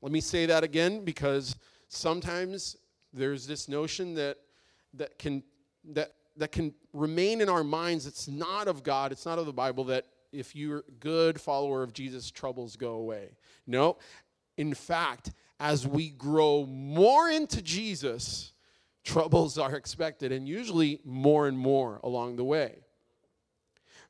Let 0.00 0.10
me 0.10 0.20
say 0.20 0.46
that 0.46 0.64
again 0.64 1.04
because 1.04 1.54
sometimes 1.88 2.76
there's 3.12 3.46
this 3.46 3.68
notion 3.68 4.14
that 4.14 4.38
that 4.94 5.18
can 5.18 5.44
that 5.92 6.14
that 6.36 6.50
can 6.50 6.74
remain 6.92 7.40
in 7.40 7.48
our 7.48 7.62
minds 7.62 8.06
it's 8.06 8.26
not 8.26 8.66
of 8.66 8.82
God, 8.82 9.12
it's 9.12 9.26
not 9.26 9.38
of 9.38 9.46
the 9.46 9.52
Bible 9.52 9.84
that 9.84 10.06
if 10.32 10.56
you're 10.56 10.78
a 10.80 10.92
good 11.00 11.40
follower 11.40 11.82
of 11.82 11.92
Jesus, 11.92 12.30
troubles 12.30 12.76
go 12.76 12.94
away. 12.94 13.36
No. 13.66 13.98
In 14.56 14.74
fact, 14.74 15.32
as 15.60 15.86
we 15.86 16.10
grow 16.10 16.66
more 16.66 17.28
into 17.30 17.62
Jesus, 17.62 18.52
Troubles 19.04 19.58
are 19.58 19.74
expected, 19.74 20.30
and 20.30 20.46
usually 20.46 21.00
more 21.04 21.48
and 21.48 21.58
more 21.58 21.98
along 22.04 22.36
the 22.36 22.44
way. 22.44 22.84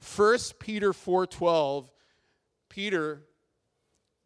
1 0.01 0.59
Peter 0.59 0.93
4:12, 0.93 1.91
Peter, 2.69 3.23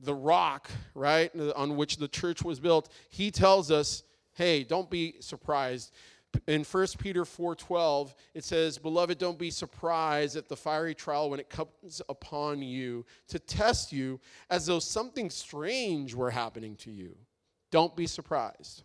the 0.00 0.14
rock, 0.14 0.68
right, 0.92 1.30
on 1.54 1.76
which 1.76 1.98
the 1.98 2.08
church 2.08 2.42
was 2.42 2.58
built, 2.58 2.90
he 3.10 3.30
tells 3.30 3.70
us, 3.70 4.02
hey, 4.32 4.64
don't 4.64 4.90
be 4.90 5.14
surprised. 5.20 5.92
In 6.46 6.64
1 6.64 6.98
Peter 6.98 7.24
4:12, 7.24 8.14
it 8.34 8.44
says, 8.44 8.78
"Beloved, 8.78 9.18
don't 9.18 9.38
be 9.38 9.50
surprised 9.50 10.36
at 10.36 10.48
the 10.48 10.56
fiery 10.56 10.94
trial 10.94 11.30
when 11.30 11.40
it 11.40 11.48
comes 11.48 12.02
upon 12.08 12.62
you 12.62 13.04
to 13.28 13.38
test 13.38 13.92
you 13.92 14.20
as 14.50 14.66
though 14.66 14.78
something 14.78 15.30
strange 15.30 16.14
were 16.14 16.30
happening 16.30 16.76
to 16.76 16.90
you. 16.90 17.16
Don't 17.70 17.96
be 17.96 18.06
surprised, 18.06 18.84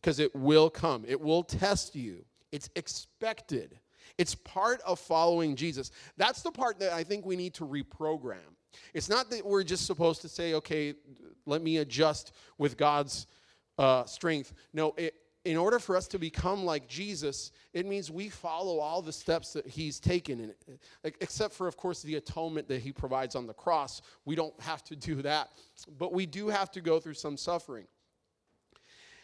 because 0.00 0.18
it 0.18 0.34
will 0.34 0.70
come. 0.70 1.04
It 1.06 1.20
will 1.20 1.42
test 1.42 1.94
you. 1.94 2.24
It's 2.52 2.70
expected." 2.74 3.78
It's 4.18 4.34
part 4.34 4.80
of 4.82 4.98
following 4.98 5.56
Jesus. 5.56 5.90
That's 6.16 6.42
the 6.42 6.50
part 6.50 6.78
that 6.80 6.92
I 6.92 7.04
think 7.04 7.24
we 7.24 7.36
need 7.36 7.54
to 7.54 7.66
reprogram. 7.66 8.56
It's 8.92 9.08
not 9.08 9.30
that 9.30 9.46
we're 9.46 9.62
just 9.64 9.86
supposed 9.86 10.20
to 10.22 10.28
say, 10.28 10.54
okay, 10.54 10.94
let 11.46 11.62
me 11.62 11.78
adjust 11.78 12.32
with 12.58 12.76
God's 12.76 13.26
uh, 13.78 14.04
strength. 14.04 14.52
No, 14.72 14.94
it, 14.96 15.14
in 15.44 15.56
order 15.56 15.78
for 15.78 15.96
us 15.96 16.06
to 16.08 16.18
become 16.18 16.64
like 16.64 16.86
Jesus, 16.86 17.52
it 17.72 17.86
means 17.86 18.10
we 18.10 18.28
follow 18.28 18.78
all 18.78 19.00
the 19.00 19.12
steps 19.12 19.54
that 19.54 19.66
he's 19.66 19.98
taken, 19.98 20.40
in, 20.40 20.78
except 21.20 21.54
for, 21.54 21.66
of 21.66 21.76
course, 21.76 22.02
the 22.02 22.16
atonement 22.16 22.68
that 22.68 22.82
he 22.82 22.92
provides 22.92 23.34
on 23.34 23.46
the 23.46 23.54
cross. 23.54 24.02
We 24.26 24.34
don't 24.34 24.58
have 24.60 24.84
to 24.84 24.96
do 24.96 25.22
that, 25.22 25.50
but 25.98 26.12
we 26.12 26.26
do 26.26 26.48
have 26.48 26.70
to 26.72 26.80
go 26.80 27.00
through 27.00 27.14
some 27.14 27.36
suffering. 27.36 27.86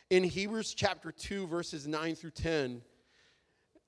In 0.08 0.24
Hebrews 0.24 0.72
chapter 0.72 1.12
2, 1.12 1.48
verses 1.48 1.86
9 1.86 2.14
through 2.14 2.30
10, 2.30 2.80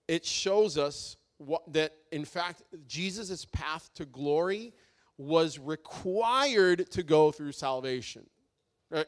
it 0.07 0.27
shows 0.27 0.77
us 0.77 1.17
what, 1.39 1.73
that, 1.73 1.95
in 2.11 2.25
fact, 2.25 2.63
Jesus' 2.87 3.45
path 3.47 3.89
to 3.95 4.05
glory 4.05 4.75
was 5.17 5.59
required 5.59 6.91
to 6.91 7.03
go 7.03 7.31
through 7.31 7.53
salvation, 7.53 8.27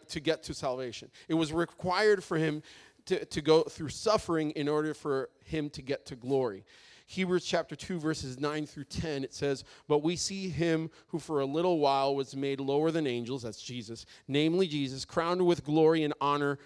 to 0.08 0.20
get 0.20 0.42
to 0.44 0.54
salvation. 0.54 1.10
It 1.28 1.34
was 1.34 1.52
required 1.52 2.22
for 2.22 2.36
him 2.36 2.62
to, 3.10 3.24
to 3.24 3.40
go 3.40 3.62
through 3.62 3.88
suffering 3.88 4.52
in 4.52 4.68
order 4.68 4.94
for 4.94 5.30
him 5.44 5.68
to 5.70 5.82
get 5.82 6.06
to 6.06 6.16
glory. 6.16 6.64
Hebrews 7.06 7.44
chapter 7.44 7.74
2, 7.74 7.98
verses 7.98 8.38
9 8.38 8.66
through 8.66 8.84
10, 8.84 9.24
it 9.24 9.34
says, 9.34 9.64
But 9.88 10.04
we 10.04 10.14
see 10.14 10.48
him 10.48 10.90
who 11.08 11.18
for 11.18 11.40
a 11.40 11.44
little 11.44 11.80
while 11.80 12.14
was 12.14 12.36
made 12.36 12.60
lower 12.60 12.92
than 12.92 13.08
angels, 13.08 13.42
that's 13.42 13.60
Jesus, 13.60 14.06
namely 14.28 14.68
Jesus, 14.68 15.04
crowned 15.04 15.44
with 15.44 15.64
glory 15.64 16.04
and 16.04 16.14
honor 16.20 16.58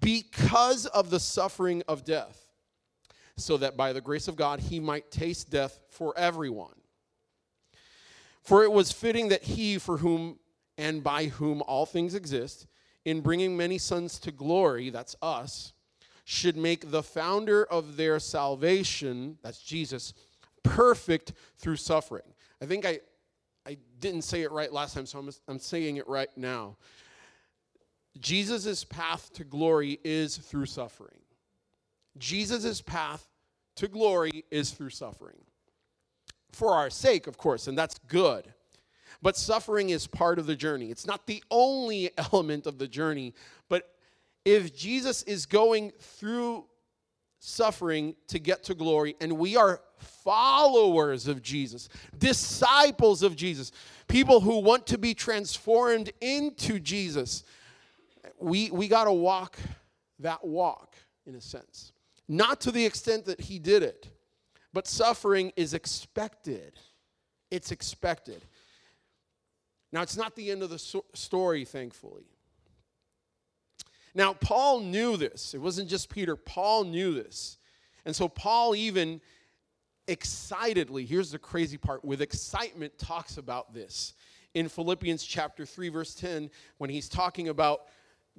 because 0.00 0.84
of 0.86 1.08
the 1.08 1.20
suffering 1.20 1.82
of 1.88 2.04
death 2.04 2.42
so 3.38 3.56
that 3.56 3.76
by 3.76 3.94
the 3.94 4.00
grace 4.02 4.28
of 4.28 4.36
God 4.36 4.60
he 4.60 4.80
might 4.80 5.10
taste 5.10 5.50
death 5.50 5.80
for 5.88 6.16
everyone. 6.18 6.74
For 8.42 8.64
it 8.64 8.72
was 8.72 8.92
fitting 8.92 9.28
that 9.28 9.42
he, 9.42 9.78
for 9.78 9.96
whom 9.96 10.38
and 10.76 11.02
by 11.02 11.26
whom 11.26 11.62
all 11.66 11.86
things 11.86 12.14
exist, 12.14 12.66
in 13.06 13.20
bringing 13.20 13.56
many 13.56 13.78
sons 13.78 14.18
to 14.18 14.30
glory, 14.30 14.90
that's 14.90 15.16
us, 15.22 15.72
should 16.28 16.56
make 16.56 16.90
the 16.90 17.04
founder 17.04 17.64
of 17.64 17.96
their 17.96 18.18
salvation, 18.18 19.38
that's 19.42 19.62
Jesus, 19.62 20.12
perfect 20.64 21.32
through 21.56 21.76
suffering. 21.76 22.24
I 22.60 22.66
think 22.66 22.84
I, 22.84 22.98
I 23.64 23.76
didn't 24.00 24.22
say 24.22 24.42
it 24.42 24.50
right 24.50 24.72
last 24.72 24.94
time, 24.94 25.06
so 25.06 25.20
I'm, 25.20 25.30
I'm 25.46 25.60
saying 25.60 25.98
it 25.98 26.08
right 26.08 26.28
now. 26.36 26.78
Jesus' 28.18 28.82
path 28.82 29.32
to 29.34 29.44
glory 29.44 30.00
is 30.02 30.36
through 30.36 30.66
suffering. 30.66 31.20
Jesus' 32.18 32.80
path 32.80 33.24
to 33.76 33.86
glory 33.86 34.44
is 34.50 34.72
through 34.72 34.90
suffering. 34.90 35.38
For 36.50 36.72
our 36.72 36.90
sake, 36.90 37.28
of 37.28 37.38
course, 37.38 37.68
and 37.68 37.78
that's 37.78 38.00
good. 38.08 38.52
But 39.22 39.36
suffering 39.36 39.90
is 39.90 40.08
part 40.08 40.40
of 40.40 40.46
the 40.46 40.56
journey. 40.56 40.90
It's 40.90 41.06
not 41.06 41.28
the 41.28 41.44
only 41.52 42.10
element 42.18 42.66
of 42.66 42.78
the 42.78 42.88
journey. 42.88 43.32
But 43.68 43.88
if 44.46 44.74
Jesus 44.74 45.24
is 45.24 45.44
going 45.44 45.90
through 45.98 46.66
suffering 47.40 48.14
to 48.28 48.38
get 48.38 48.62
to 48.64 48.74
glory, 48.74 49.16
and 49.20 49.36
we 49.36 49.56
are 49.56 49.80
followers 49.98 51.26
of 51.26 51.42
Jesus, 51.42 51.88
disciples 52.16 53.24
of 53.24 53.34
Jesus, 53.34 53.72
people 54.06 54.40
who 54.40 54.60
want 54.60 54.86
to 54.86 54.98
be 54.98 55.14
transformed 55.14 56.12
into 56.20 56.78
Jesus, 56.78 57.42
we, 58.38 58.70
we 58.70 58.86
got 58.86 59.04
to 59.04 59.12
walk 59.12 59.58
that 60.20 60.44
walk 60.46 60.94
in 61.26 61.34
a 61.34 61.40
sense. 61.40 61.92
Not 62.28 62.60
to 62.62 62.70
the 62.70 62.86
extent 62.86 63.24
that 63.24 63.40
he 63.40 63.58
did 63.58 63.82
it, 63.82 64.08
but 64.72 64.86
suffering 64.86 65.52
is 65.56 65.74
expected. 65.74 66.78
It's 67.50 67.72
expected. 67.72 68.44
Now, 69.92 70.02
it's 70.02 70.16
not 70.16 70.36
the 70.36 70.52
end 70.52 70.62
of 70.62 70.70
the 70.70 70.78
so- 70.78 71.04
story, 71.14 71.64
thankfully. 71.64 72.26
Now, 74.16 74.32
Paul 74.32 74.80
knew 74.80 75.18
this. 75.18 75.52
It 75.52 75.58
wasn't 75.58 75.90
just 75.90 76.08
Peter, 76.08 76.36
Paul 76.36 76.84
knew 76.84 77.12
this. 77.12 77.58
And 78.06 78.16
so, 78.16 78.28
Paul 78.28 78.74
even 78.74 79.20
excitedly, 80.08 81.04
here's 81.04 81.30
the 81.32 81.38
crazy 81.38 81.76
part, 81.76 82.02
with 82.02 82.22
excitement 82.22 82.98
talks 82.98 83.36
about 83.36 83.74
this. 83.74 84.14
In 84.54 84.70
Philippians 84.70 85.22
chapter 85.22 85.66
3, 85.66 85.90
verse 85.90 86.14
10, 86.14 86.50
when 86.78 86.88
he's 86.88 87.10
talking 87.10 87.48
about 87.48 87.82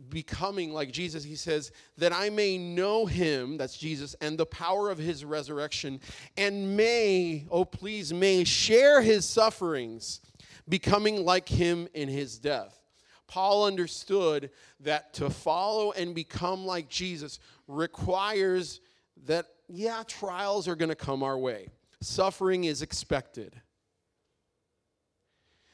becoming 0.10 0.74
like 0.74 0.91
Jesus, 0.91 1.24
he 1.24 1.36
says, 1.36 1.72
that 1.98 2.12
I 2.12 2.31
may 2.31 2.57
know 2.57 3.05
him, 3.05 3.57
that's 3.57 3.77
Jesus, 3.77 4.15
and 4.19 4.36
the 4.36 4.48
power 4.48 4.89
of 4.89 4.98
his 4.98 5.24
resurrection, 5.24 6.00
and 6.38 6.75
may, 6.75 7.46
oh 7.51 7.65
please, 7.65 8.12
may 8.12 8.43
share 8.46 9.03
his 9.03 9.25
sufferings, 9.25 10.22
becoming 10.67 11.24
like 11.24 11.48
him 11.48 11.88
in 11.93 12.10
his 12.10 12.39
death. 12.39 12.87
Paul 13.27 13.65
understood 13.65 14.50
that 14.79 15.13
to 15.15 15.29
follow 15.29 15.91
and 15.91 16.15
become 16.15 16.65
like 16.65 16.89
Jesus 16.89 17.39
requires 17.67 18.79
that, 19.25 19.46
yeah, 19.67 20.03
trials 20.07 20.67
are 20.67 20.75
going 20.75 20.89
to 20.89 20.96
come 20.96 21.24
our 21.24 21.38
way. 21.38 21.67
Suffering 22.01 22.63
is 22.63 22.81
expected. 22.81 23.60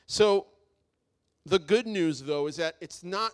So, 0.07 0.47
the 1.45 1.59
good 1.59 1.85
news, 1.85 2.21
though, 2.21 2.47
is 2.47 2.55
that 2.55 2.75
it's 2.79 3.03
not 3.03 3.31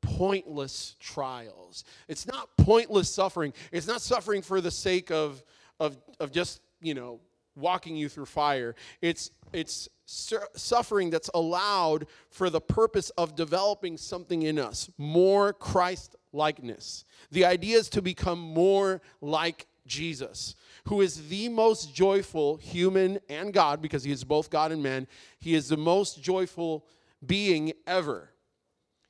pointless 0.00 0.96
trials. 1.00 1.84
It's 2.08 2.26
not 2.26 2.48
pointless 2.56 3.08
suffering. 3.08 3.52
It's 3.72 3.86
not 3.86 4.00
suffering 4.00 4.42
for 4.42 4.60
the 4.60 4.70
sake 4.70 5.10
of, 5.10 5.42
of, 5.80 5.96
of 6.20 6.32
just, 6.32 6.60
you 6.80 6.94
know, 6.94 7.20
walking 7.56 7.96
you 7.96 8.08
through 8.08 8.26
fire. 8.26 8.74
It's, 9.00 9.30
it's 9.52 9.88
suffering 10.06 11.10
that's 11.10 11.30
allowed 11.34 12.06
for 12.30 12.50
the 12.50 12.60
purpose 12.60 13.10
of 13.10 13.34
developing 13.34 13.96
something 13.96 14.42
in 14.42 14.58
us 14.58 14.90
more 14.98 15.52
Christ 15.52 16.16
likeness. 16.32 17.04
The 17.30 17.44
idea 17.44 17.78
is 17.78 17.88
to 17.90 18.02
become 18.02 18.38
more 18.38 19.00
like 19.20 19.66
Jesus, 19.86 20.54
who 20.86 21.00
is 21.00 21.28
the 21.28 21.48
most 21.48 21.94
joyful 21.94 22.56
human 22.56 23.18
and 23.28 23.52
God, 23.52 23.82
because 23.82 24.04
he 24.04 24.12
is 24.12 24.24
both 24.24 24.50
God 24.50 24.72
and 24.72 24.82
man. 24.82 25.06
He 25.38 25.54
is 25.54 25.68
the 25.68 25.76
most 25.76 26.22
joyful 26.22 26.86
being 27.24 27.72
ever. 27.86 28.30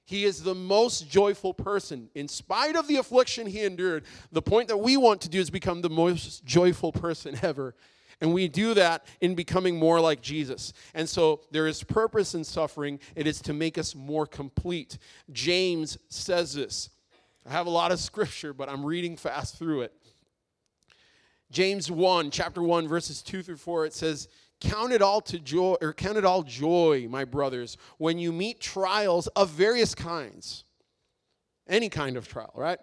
He 0.06 0.24
is 0.24 0.42
the 0.42 0.54
most 0.54 1.08
joyful 1.08 1.54
person. 1.54 2.10
In 2.14 2.28
spite 2.28 2.76
of 2.76 2.88
the 2.88 2.96
affliction 2.96 3.46
he 3.46 3.62
endured, 3.62 4.04
the 4.32 4.42
point 4.42 4.68
that 4.68 4.76
we 4.76 4.96
want 4.96 5.22
to 5.22 5.30
do 5.30 5.40
is 5.40 5.48
become 5.48 5.80
the 5.80 5.90
most 5.90 6.44
joyful 6.44 6.92
person 6.92 7.38
ever. 7.42 7.74
And 8.20 8.32
we 8.32 8.48
do 8.48 8.74
that 8.74 9.06
in 9.20 9.34
becoming 9.34 9.78
more 9.78 10.00
like 10.00 10.20
Jesus. 10.20 10.72
And 10.94 11.08
so 11.08 11.40
there 11.50 11.66
is 11.66 11.82
purpose 11.82 12.34
in 12.34 12.44
suffering, 12.44 13.00
it 13.14 13.26
is 13.26 13.40
to 13.42 13.52
make 13.52 13.78
us 13.78 13.94
more 13.94 14.26
complete. 14.26 14.98
James 15.32 15.98
says 16.08 16.54
this. 16.54 16.90
I 17.46 17.52
have 17.52 17.66
a 17.66 17.70
lot 17.70 17.92
of 17.92 17.98
scripture, 18.00 18.52
but 18.54 18.68
I'm 18.68 18.84
reading 18.84 19.16
fast 19.16 19.58
through 19.58 19.82
it. 19.82 19.92
James 21.50 21.90
1, 21.90 22.30
chapter 22.30 22.62
1, 22.62 22.88
verses 22.88 23.22
2 23.22 23.42
through 23.42 23.58
4, 23.58 23.86
it 23.86 23.92
says, 23.92 24.28
Count 24.60 24.92
it 24.92 25.02
all 25.02 25.20
to 25.20 25.38
joy, 25.38 25.76
or 25.82 25.92
count 25.92 26.16
it 26.16 26.24
all 26.24 26.42
joy, 26.42 27.06
my 27.10 27.24
brothers, 27.24 27.76
when 27.98 28.18
you 28.18 28.32
meet 28.32 28.60
trials 28.60 29.26
of 29.28 29.50
various 29.50 29.94
kinds. 29.94 30.64
Any 31.68 31.88
kind 31.88 32.16
of 32.16 32.26
trial, 32.26 32.52
right? 32.54 32.78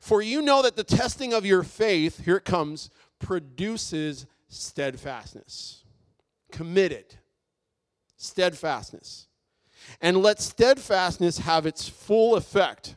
For 0.00 0.22
you 0.22 0.42
know 0.42 0.62
that 0.62 0.76
the 0.76 0.84
testing 0.84 1.32
of 1.32 1.44
your 1.44 1.62
faith, 1.62 2.24
here 2.24 2.36
it 2.36 2.44
comes, 2.44 2.90
produces 3.18 4.26
steadfastness. 4.52 5.84
Committed. 6.50 7.16
Steadfastness. 8.16 9.26
And 10.00 10.18
let 10.18 10.40
steadfastness 10.40 11.38
have 11.38 11.66
its 11.66 11.88
full 11.88 12.36
effect. 12.36 12.94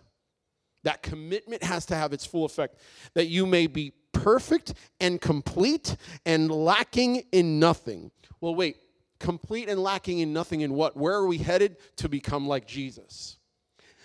That 0.84 1.02
commitment 1.02 1.64
has 1.64 1.86
to 1.88 1.96
have 1.96 2.14
its 2.14 2.26
full 2.26 2.46
effect, 2.46 2.80
that 3.16 3.28
you 3.28 3.48
may 3.48 3.66
be 3.66 3.94
perfect 4.12 4.76
and 5.00 5.20
complete 5.20 5.96
and 6.26 6.52
lacking 6.52 7.24
in 7.32 7.60
nothing. 7.60 8.12
Well, 8.40 8.54
wait, 8.54 8.78
complete 9.20 9.68
and 9.68 9.82
lacking 9.82 10.20
in 10.20 10.32
nothing 10.32 10.62
in 10.62 10.74
what? 10.74 10.96
Where 10.96 11.16
are 11.16 11.26
we 11.26 11.40
headed? 11.40 11.78
To 11.98 12.10
become 12.10 12.48
like 12.48 12.68
Jesus. 12.68 13.38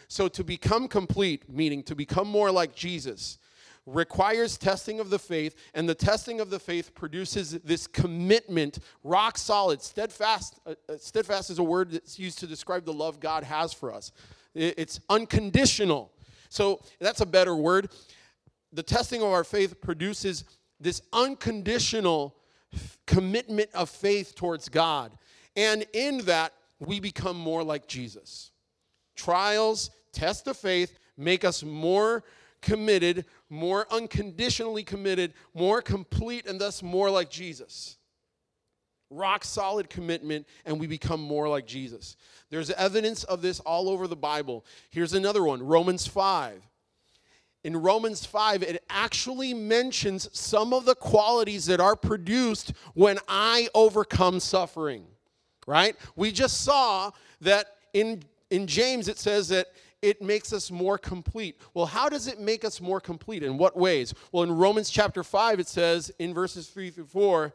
So, 0.09 0.27
to 0.29 0.43
become 0.43 0.89
complete, 0.89 1.49
meaning 1.51 1.83
to 1.85 1.95
become 1.95 2.27
more 2.27 2.51
like 2.51 2.75
Jesus, 2.75 3.39
requires 3.93 4.57
testing 4.57 5.01
of 5.01 5.11
the 5.11 5.19
faith, 5.19 5.57
and 5.75 5.89
the 5.89 5.95
testing 5.95 6.41
of 6.41 6.51
the 6.51 6.59
faith 6.59 6.95
produces 6.95 7.53
this 7.61 7.87
commitment, 7.87 8.79
rock 9.03 9.37
solid, 9.37 9.83
steadfast. 9.83 10.61
Uh, 10.65 10.75
uh, 10.89 10.97
steadfast 10.99 11.51
is 11.51 11.59
a 11.59 11.63
word 11.63 11.91
that's 11.91 12.19
used 12.19 12.39
to 12.39 12.47
describe 12.47 12.85
the 12.85 12.93
love 12.93 13.21
God 13.21 13.45
has 13.45 13.73
for 13.73 13.93
us. 13.93 14.13
It's 14.55 15.01
unconditional. 15.09 16.13
So 16.49 16.81
that's 16.99 17.21
a 17.21 17.27
better 17.27 17.55
word. 17.55 17.91
The 18.73 18.83
testing 18.83 19.23
of 19.23 19.29
our 19.29 19.45
faith 19.45 19.81
produces 19.81 20.45
this 20.81 21.03
unconditional 21.13 22.35
commitment 23.07 23.71
of 23.75 23.91
faith 23.91 24.35
towards 24.35 24.69
God. 24.69 25.13
And 25.57 25.85
in 25.93 26.19
that, 26.27 26.53
we 26.79 27.01
become 27.01 27.37
more 27.37 27.63
like 27.63 27.87
Jesus. 27.87 28.53
Trials, 29.15 29.91
test 30.13 30.47
of 30.47 30.57
faith, 30.57 30.99
make 31.17 31.45
us 31.45 31.63
more 31.63 32.25
committed, 32.63 33.25
more 33.51 33.87
unconditionally 33.91 34.85
committed, 34.85 35.35
more 35.55 35.83
complete, 35.83 36.47
and 36.47 36.61
thus 36.61 36.83
more 36.83 37.11
like 37.11 37.29
Jesus. 37.29 37.99
Rock 39.11 39.45
solid 39.45 39.91
commitment, 39.91 40.47
and 40.65 40.79
we 40.79 40.87
become 40.87 41.21
more 41.21 41.49
like 41.49 41.67
Jesus. 41.67 42.17
There's 42.49 42.71
evidence 42.71 43.25
of 43.25 43.43
this 43.43 43.59
all 43.61 43.89
over 43.89 44.07
the 44.07 44.17
Bible. 44.17 44.65
Here's 44.91 45.15
another 45.15 45.43
one 45.43 45.63
Romans 45.63 46.07
5. 46.07 46.63
In 47.63 47.77
Romans 47.77 48.25
5, 48.25 48.63
it 48.63 48.83
actually 48.89 49.53
mentions 49.53 50.31
some 50.33 50.73
of 50.73 50.87
the 50.87 50.95
qualities 50.95 51.67
that 51.67 51.79
are 51.79 51.97
produced 51.97 52.73
when 52.95 53.19
I 53.29 53.69
overcome 53.75 54.41
suffering, 54.41 55.05
right? 55.67 55.95
We 56.17 56.33
just 56.33 56.63
saw 56.63 57.11
that 57.43 57.77
in, 57.93 58.23
in 58.49 58.67
James 58.67 59.09
it 59.09 59.19
says 59.19 59.49
that 59.49 59.67
it 60.03 60.23
makes 60.23 60.53
us 60.53 60.71
more 60.71 60.99
complete. 60.99 61.61
Well, 61.75 61.87
how 61.87 62.09
does 62.09 62.27
it 62.27 62.41
make 62.41 62.65
us 62.65 62.81
more 62.81 63.01
complete? 63.01 63.43
In 63.43 63.59
what 63.59 63.77
ways? 63.77 64.15
Well, 64.33 64.43
in 64.43 64.53
Romans 64.53 64.91
chapter 64.91 65.23
5, 65.23 65.61
it 65.61 65.69
says 65.69 66.11
in 66.19 66.33
verses 66.35 66.69
3 66.69 66.91
through 66.91 67.07
4, 67.07 67.53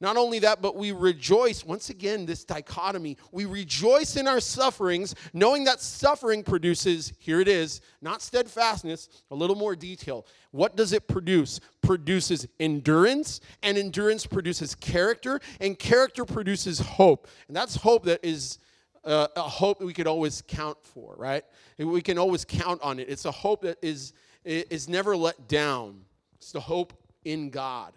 not 0.00 0.16
only 0.16 0.40
that, 0.40 0.60
but 0.60 0.76
we 0.76 0.92
rejoice. 0.92 1.64
Once 1.64 1.88
again, 1.88 2.26
this 2.26 2.44
dichotomy. 2.44 3.16
We 3.32 3.44
rejoice 3.44 4.16
in 4.16 4.26
our 4.28 4.40
sufferings, 4.40 5.14
knowing 5.32 5.64
that 5.64 5.80
suffering 5.80 6.42
produces, 6.42 7.12
here 7.18 7.40
it 7.40 7.48
is, 7.48 7.80
not 8.02 8.20
steadfastness, 8.20 9.08
a 9.30 9.34
little 9.34 9.56
more 9.56 9.76
detail. 9.76 10.26
What 10.50 10.76
does 10.76 10.92
it 10.92 11.08
produce? 11.08 11.60
Produces 11.80 12.46
endurance, 12.60 13.40
and 13.62 13.78
endurance 13.78 14.26
produces 14.26 14.74
character, 14.74 15.40
and 15.60 15.78
character 15.78 16.24
produces 16.24 16.80
hope. 16.80 17.28
And 17.48 17.56
that's 17.56 17.76
hope 17.76 18.04
that 18.04 18.20
is 18.22 18.58
uh, 19.04 19.28
a 19.36 19.42
hope 19.42 19.80
we 19.80 19.92
could 19.92 20.06
always 20.06 20.42
count 20.46 20.78
for, 20.82 21.14
right? 21.16 21.44
We 21.78 22.02
can 22.02 22.18
always 22.18 22.44
count 22.44 22.80
on 22.82 22.98
it. 22.98 23.08
It's 23.08 23.24
a 23.24 23.30
hope 23.30 23.62
that 23.62 23.78
is, 23.82 24.12
is 24.44 24.88
never 24.88 25.16
let 25.16 25.48
down. 25.48 26.02
It's 26.36 26.52
the 26.52 26.60
hope 26.60 26.92
in 27.24 27.50
God. 27.50 27.94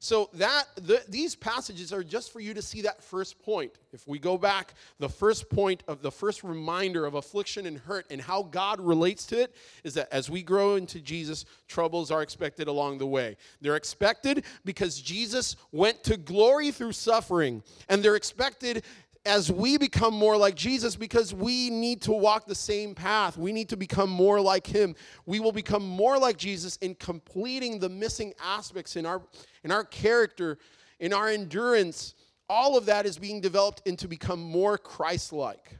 So 0.00 0.30
that 0.34 0.66
the, 0.76 1.02
these 1.08 1.34
passages 1.34 1.92
are 1.92 2.04
just 2.04 2.32
for 2.32 2.38
you 2.38 2.54
to 2.54 2.62
see 2.62 2.82
that 2.82 3.02
first 3.02 3.36
point. 3.40 3.72
If 3.92 4.06
we 4.06 4.20
go 4.20 4.38
back, 4.38 4.74
the 5.00 5.08
first 5.08 5.50
point 5.50 5.82
of 5.88 6.02
the 6.02 6.10
first 6.10 6.44
reminder 6.44 7.04
of 7.04 7.14
affliction 7.14 7.66
and 7.66 7.78
hurt 7.78 8.06
and 8.08 8.20
how 8.20 8.44
God 8.44 8.78
relates 8.78 9.26
to 9.26 9.42
it 9.42 9.56
is 9.82 9.94
that 9.94 10.08
as 10.12 10.30
we 10.30 10.42
grow 10.44 10.76
into 10.76 11.00
Jesus, 11.00 11.46
troubles 11.66 12.12
are 12.12 12.22
expected 12.22 12.68
along 12.68 12.98
the 12.98 13.08
way. 13.08 13.36
They're 13.60 13.74
expected 13.74 14.44
because 14.64 15.00
Jesus 15.00 15.56
went 15.72 16.04
to 16.04 16.16
glory 16.16 16.70
through 16.70 16.92
suffering, 16.92 17.64
and 17.88 18.00
they're 18.00 18.16
expected 18.16 18.84
as 19.26 19.50
we 19.50 19.78
become 19.78 20.14
more 20.14 20.36
like 20.36 20.54
Jesus, 20.54 20.96
because 20.96 21.34
we 21.34 21.70
need 21.70 22.02
to 22.02 22.12
walk 22.12 22.46
the 22.46 22.54
same 22.54 22.94
path, 22.94 23.36
we 23.36 23.52
need 23.52 23.68
to 23.68 23.76
become 23.76 24.10
more 24.10 24.40
like 24.40 24.66
Him. 24.66 24.94
We 25.26 25.40
will 25.40 25.52
become 25.52 25.86
more 25.86 26.18
like 26.18 26.36
Jesus 26.36 26.76
in 26.78 26.94
completing 26.94 27.78
the 27.78 27.88
missing 27.88 28.34
aspects 28.42 28.96
in 28.96 29.06
our, 29.06 29.22
in 29.64 29.70
our 29.70 29.84
character, 29.84 30.58
in 31.00 31.12
our 31.12 31.28
endurance. 31.28 32.14
All 32.48 32.76
of 32.76 32.86
that 32.86 33.06
is 33.06 33.18
being 33.18 33.40
developed 33.40 33.82
into 33.86 34.08
become 34.08 34.40
more 34.40 34.78
Christ 34.78 35.32
like. 35.32 35.78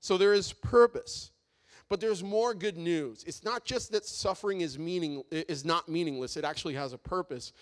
So 0.00 0.16
there 0.16 0.34
is 0.34 0.52
purpose. 0.52 1.30
But 1.88 2.00
there's 2.00 2.22
more 2.22 2.54
good 2.54 2.78
news. 2.78 3.24
It's 3.26 3.44
not 3.44 3.64
just 3.64 3.92
that 3.92 4.06
suffering 4.06 4.62
is 4.62 4.78
meaning 4.78 5.22
is 5.30 5.64
not 5.64 5.88
meaningless. 5.88 6.36
It 6.36 6.44
actually 6.44 6.74
has 6.74 6.92
a 6.92 6.98
purpose. 6.98 7.52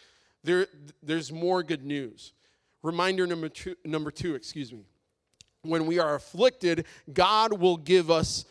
There, 0.45 0.67
there's 1.03 1.33
more 1.33 1.63
good 1.63 1.85
news. 1.85 2.33
Reminder 2.83 3.27
number 3.27 3.49
two, 3.49 3.77
number 3.85 4.11
two, 4.11 4.35
excuse 4.35 4.73
me. 4.73 4.85
When 5.63 5.87
we 5.87 5.99
are 5.99 6.17
afflicted, 6.17 6.87
God 7.13 7.53
will 7.53 7.77
give 7.77 8.11
us 8.11 8.45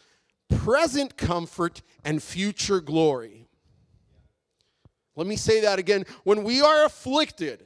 present 0.50 1.18
comfort 1.18 1.82
and 2.06 2.24
future 2.24 2.80
glory. 2.80 3.48
Let 5.16 5.28
me 5.28 5.36
say 5.36 5.62
that 5.62 5.80
again. 5.80 6.06
When 6.24 6.44
we 6.44 6.62
are 6.62 6.86
afflicted, 6.86 7.66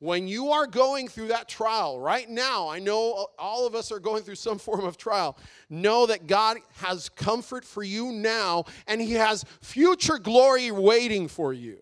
when 0.00 0.28
you 0.28 0.50
are 0.50 0.66
going 0.66 1.08
through 1.08 1.28
that 1.28 1.48
trial 1.48 1.98
right 1.98 2.28
now, 2.28 2.68
I 2.68 2.78
know 2.78 3.28
all 3.38 3.66
of 3.66 3.74
us 3.74 3.90
are 3.90 3.98
going 3.98 4.22
through 4.22 4.34
some 4.34 4.58
form 4.60 4.84
of 4.84 4.98
trial. 4.98 5.38
Know 5.70 6.04
that 6.06 6.26
God 6.26 6.58
has 6.76 7.08
comfort 7.08 7.64
for 7.64 7.82
you 7.82 8.12
now, 8.12 8.64
and 8.86 9.00
He 9.00 9.12
has 9.12 9.44
future 9.62 10.18
glory 10.18 10.70
waiting 10.70 11.26
for 11.28 11.54
you. 11.54 11.78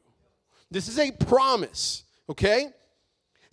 This 0.70 0.86
is 0.86 0.98
a 1.00 1.10
promise, 1.10 2.04
okay? 2.30 2.68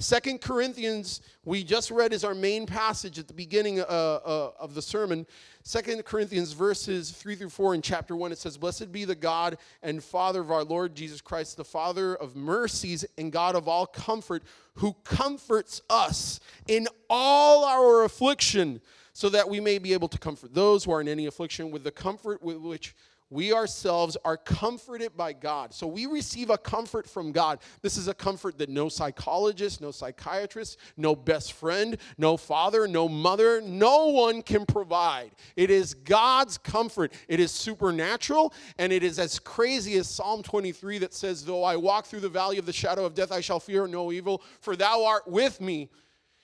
Second 0.01 0.39
Corinthians, 0.39 1.19
we 1.43 1.62
just 1.62 1.91
read 1.91 2.13
is 2.13 2.23
our 2.23 2.33
main 2.33 2.65
passage 2.65 3.19
at 3.19 3.27
the 3.27 3.33
beginning 3.33 3.81
uh, 3.81 3.83
uh, 3.83 4.51
of 4.57 4.73
the 4.73 4.81
sermon. 4.81 5.27
Second 5.63 6.05
Corinthians 6.05 6.53
verses 6.53 7.12
3 7.12 7.35
through 7.35 7.49
4 7.49 7.75
in 7.75 7.81
chapter 7.81 8.15
1, 8.15 8.31
it 8.31 8.38
says, 8.38 8.57
Blessed 8.57 8.93
be 8.93 9.03
the 9.03 9.13
God 9.13 9.57
and 9.83 10.01
Father 10.01 10.39
of 10.39 10.51
our 10.51 10.63
Lord 10.63 10.95
Jesus 10.95 11.19
Christ, 11.19 11.57
the 11.57 11.65
Father 11.65 12.15
of 12.15 12.38
mercies 12.38 13.03
and 13.17 13.29
God 13.29 13.57
of 13.57 13.67
all 13.67 13.85
comfort, 13.85 14.43
who 14.75 14.93
comforts 15.03 15.81
us 15.89 16.39
in 16.69 16.88
all 17.09 17.65
our 17.65 18.05
affliction, 18.05 18.79
so 19.12 19.27
that 19.27 19.49
we 19.49 19.59
may 19.59 19.79
be 19.79 19.91
able 19.91 20.07
to 20.07 20.17
comfort 20.17 20.53
those 20.53 20.85
who 20.85 20.93
are 20.93 21.01
in 21.01 21.09
any 21.09 21.25
affliction 21.25 21.71
with 21.71 21.83
the 21.83 21.91
comfort 21.91 22.41
with 22.41 22.55
which 22.55 22.95
we 23.29 23.53
ourselves 23.53 24.17
are 24.25 24.37
comforted 24.37 25.15
by 25.15 25.33
God. 25.33 25.73
So 25.73 25.85
we 25.85 26.07
receive 26.07 26.49
a 26.49 26.57
comfort 26.57 27.07
from 27.07 27.31
God. 27.31 27.59
This 27.81 27.95
is 27.95 28.07
a 28.07 28.13
comfort 28.13 28.57
that 28.57 28.69
no 28.69 28.89
psychologist, 28.89 29.81
no 29.81 29.91
psychiatrist, 29.91 30.77
no 30.97 31.15
best 31.15 31.53
friend, 31.53 31.97
no 32.17 32.37
father, 32.37 32.87
no 32.87 33.07
mother, 33.07 33.61
no 33.61 34.07
one 34.07 34.41
can 34.41 34.65
provide. 34.65 35.31
It 35.55 35.69
is 35.69 35.93
God's 35.93 36.57
comfort. 36.57 37.13
It 37.27 37.39
is 37.39 37.51
supernatural 37.51 38.53
and 38.79 38.91
it 38.91 39.03
is 39.03 39.19
as 39.19 39.37
crazy 39.37 39.97
as 39.97 40.07
Psalm 40.07 40.41
23 40.41 40.97
that 40.99 41.13
says, 41.13 41.45
Though 41.45 41.63
I 41.63 41.75
walk 41.75 42.05
through 42.05 42.21
the 42.21 42.29
valley 42.29 42.57
of 42.57 42.65
the 42.65 42.73
shadow 42.73 43.05
of 43.05 43.13
death, 43.13 43.31
I 43.31 43.41
shall 43.41 43.59
fear 43.59 43.87
no 43.87 44.11
evil, 44.11 44.41
for 44.61 44.75
thou 44.75 45.05
art 45.05 45.27
with 45.27 45.61
me. 45.61 45.89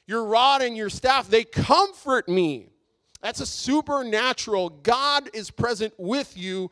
Your 0.07 0.25
rod 0.25 0.61
and 0.61 0.77
your 0.77 0.91
staff, 0.91 1.27
they 1.27 1.43
comfort 1.43 2.29
me. 2.29 2.69
That's 3.25 3.39
a 3.39 3.47
supernatural. 3.47 4.69
God 4.69 5.31
is 5.33 5.49
present 5.49 5.95
with 5.97 6.37
you. 6.37 6.69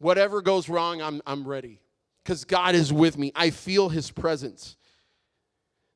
Whatever 0.00 0.42
goes 0.42 0.68
wrong, 0.68 1.00
I'm, 1.00 1.22
I'm 1.24 1.46
ready 1.46 1.80
because 2.24 2.44
God 2.44 2.74
is 2.74 2.92
with 2.92 3.16
me. 3.16 3.30
I 3.36 3.50
feel 3.50 3.90
his 3.90 4.10
presence. 4.10 4.76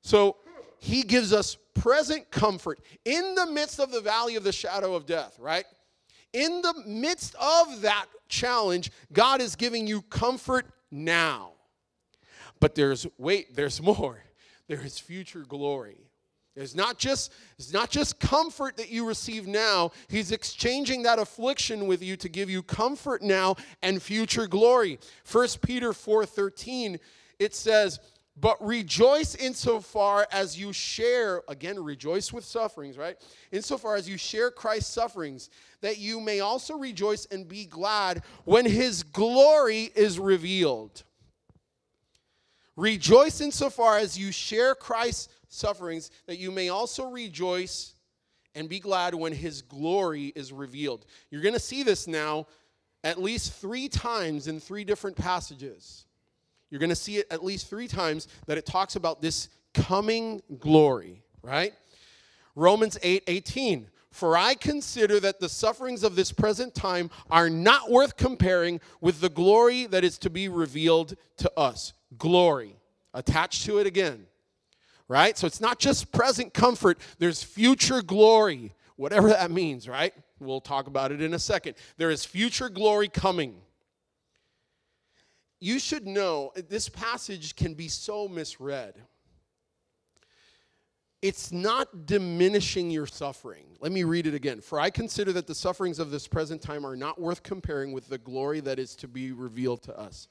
So 0.02 0.36
he 0.78 1.02
gives 1.02 1.32
us 1.32 1.56
present 1.74 2.30
comfort 2.30 2.78
in 3.04 3.34
the 3.34 3.46
midst 3.46 3.80
of 3.80 3.90
the 3.90 4.00
valley 4.00 4.36
of 4.36 4.44
the 4.44 4.52
shadow 4.52 4.94
of 4.94 5.04
death, 5.04 5.36
right? 5.40 5.64
In 6.32 6.62
the 6.62 6.84
midst 6.86 7.34
of 7.40 7.80
that 7.80 8.06
challenge, 8.28 8.92
God 9.12 9.40
is 9.40 9.56
giving 9.56 9.88
you 9.88 10.02
comfort 10.02 10.66
now. 10.92 11.54
But 12.60 12.76
there's, 12.76 13.04
wait, 13.18 13.56
there's 13.56 13.82
more. 13.82 14.22
There 14.68 14.80
is 14.80 15.00
future 15.00 15.42
glory. 15.42 16.11
It's 16.54 16.74
not 16.74 16.98
just 16.98 17.32
it's 17.58 17.72
not 17.72 17.90
just 17.90 18.20
comfort 18.20 18.76
that 18.76 18.90
you 18.90 19.06
receive 19.06 19.46
now. 19.46 19.92
He's 20.08 20.32
exchanging 20.32 21.02
that 21.04 21.18
affliction 21.18 21.86
with 21.86 22.02
you 22.02 22.16
to 22.18 22.28
give 22.28 22.50
you 22.50 22.62
comfort 22.62 23.22
now 23.22 23.56
and 23.82 24.02
future 24.02 24.46
glory. 24.46 24.98
1 25.24 25.62
Peter 25.62 25.92
4:13 25.92 27.00
it 27.38 27.54
says, 27.54 28.00
"But 28.36 28.62
rejoice 28.64 29.34
insofar 29.34 30.28
as 30.30 30.58
you 30.58 30.74
share 30.74 31.42
again 31.48 31.82
rejoice 31.82 32.34
with 32.34 32.44
sufferings, 32.44 32.98
right? 32.98 33.16
Insofar 33.50 33.96
as 33.96 34.06
you 34.06 34.18
share 34.18 34.50
Christ's 34.50 34.92
sufferings, 34.92 35.48
that 35.80 35.96
you 35.96 36.20
may 36.20 36.40
also 36.40 36.74
rejoice 36.74 37.24
and 37.30 37.48
be 37.48 37.64
glad 37.64 38.22
when 38.44 38.66
his 38.66 39.02
glory 39.02 39.90
is 39.94 40.18
revealed." 40.18 41.02
Rejoice 42.76 43.40
insofar 43.40 43.98
as 43.98 44.18
you 44.18 44.32
share 44.32 44.74
Christ's 44.74 45.28
sufferings, 45.52 46.10
that 46.26 46.38
you 46.38 46.50
may 46.50 46.68
also 46.68 47.08
rejoice 47.08 47.94
and 48.54 48.68
be 48.68 48.80
glad 48.80 49.14
when 49.14 49.32
his 49.32 49.62
glory 49.62 50.32
is 50.34 50.52
revealed. 50.52 51.06
You're 51.30 51.42
going 51.42 51.54
to 51.54 51.60
see 51.60 51.82
this 51.82 52.06
now 52.06 52.46
at 53.04 53.20
least 53.20 53.54
three 53.54 53.88
times 53.88 54.48
in 54.48 54.60
three 54.60 54.84
different 54.84 55.16
passages. 55.16 56.06
You're 56.70 56.78
going 56.78 56.90
to 56.90 56.96
see 56.96 57.18
it 57.18 57.26
at 57.30 57.44
least 57.44 57.68
three 57.68 57.88
times 57.88 58.28
that 58.46 58.58
it 58.58 58.66
talks 58.66 58.96
about 58.96 59.20
this 59.20 59.48
coming 59.74 60.42
glory, 60.58 61.22
right? 61.42 61.72
Romans 62.54 62.98
8 63.02 63.24
18. 63.26 63.88
For 64.10 64.36
I 64.36 64.54
consider 64.54 65.18
that 65.20 65.40
the 65.40 65.48
sufferings 65.48 66.04
of 66.04 66.16
this 66.16 66.32
present 66.32 66.74
time 66.74 67.10
are 67.30 67.48
not 67.48 67.90
worth 67.90 68.18
comparing 68.18 68.78
with 69.00 69.22
the 69.22 69.30
glory 69.30 69.86
that 69.86 70.04
is 70.04 70.18
to 70.18 70.30
be 70.30 70.48
revealed 70.48 71.14
to 71.38 71.50
us. 71.58 71.94
Glory. 72.18 72.76
Attached 73.14 73.64
to 73.64 73.78
it 73.78 73.86
again. 73.86 74.26
Right? 75.12 75.36
So 75.36 75.46
it's 75.46 75.60
not 75.60 75.78
just 75.78 76.10
present 76.10 76.54
comfort, 76.54 76.98
there's 77.18 77.42
future 77.42 78.00
glory, 78.00 78.72
whatever 78.96 79.28
that 79.28 79.50
means, 79.50 79.86
right? 79.86 80.14
We'll 80.40 80.62
talk 80.62 80.86
about 80.86 81.12
it 81.12 81.20
in 81.20 81.34
a 81.34 81.38
second. 81.38 81.74
There 81.98 82.10
is 82.10 82.24
future 82.24 82.70
glory 82.70 83.08
coming. 83.08 83.56
You 85.60 85.78
should 85.78 86.06
know 86.06 86.52
this 86.70 86.88
passage 86.88 87.56
can 87.56 87.74
be 87.74 87.88
so 87.88 88.26
misread 88.26 88.94
it's 91.22 91.52
not 91.52 92.04
diminishing 92.04 92.90
your 92.90 93.06
suffering. 93.06 93.64
Let 93.80 93.92
me 93.92 94.02
read 94.02 94.26
it 94.26 94.34
again. 94.34 94.60
For 94.60 94.80
I 94.80 94.90
consider 94.90 95.32
that 95.34 95.46
the 95.46 95.54
sufferings 95.54 96.00
of 96.00 96.10
this 96.10 96.26
present 96.26 96.60
time 96.60 96.84
are 96.84 96.96
not 96.96 97.20
worth 97.20 97.44
comparing 97.44 97.92
with 97.92 98.08
the 98.08 98.18
glory 98.18 98.58
that 98.60 98.80
is 98.80 98.96
to 98.96 99.08
be 99.08 99.30
revealed 99.30 99.82
to 99.84 99.96
us. 99.96 100.26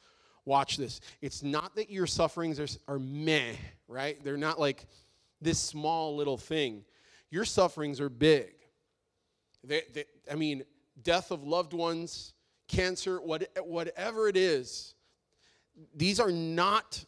Watch 0.45 0.77
this. 0.77 1.01
It's 1.21 1.43
not 1.43 1.75
that 1.75 1.89
your 1.89 2.07
sufferings 2.07 2.59
are, 2.59 2.67
are 2.87 2.99
meh, 2.99 3.53
right? 3.87 4.21
They're 4.23 4.37
not 4.37 4.59
like 4.59 4.85
this 5.39 5.59
small 5.59 6.15
little 6.15 6.37
thing. 6.37 6.83
Your 7.29 7.45
sufferings 7.45 7.99
are 7.99 8.09
big. 8.09 8.53
They, 9.63 9.83
they, 9.93 10.05
I 10.29 10.35
mean, 10.35 10.63
death 11.03 11.31
of 11.31 11.43
loved 11.43 11.73
ones, 11.73 12.33
cancer, 12.67 13.21
what, 13.21 13.47
whatever 13.63 14.27
it 14.27 14.35
is, 14.35 14.95
these 15.95 16.19
are 16.19 16.31
not 16.31 17.03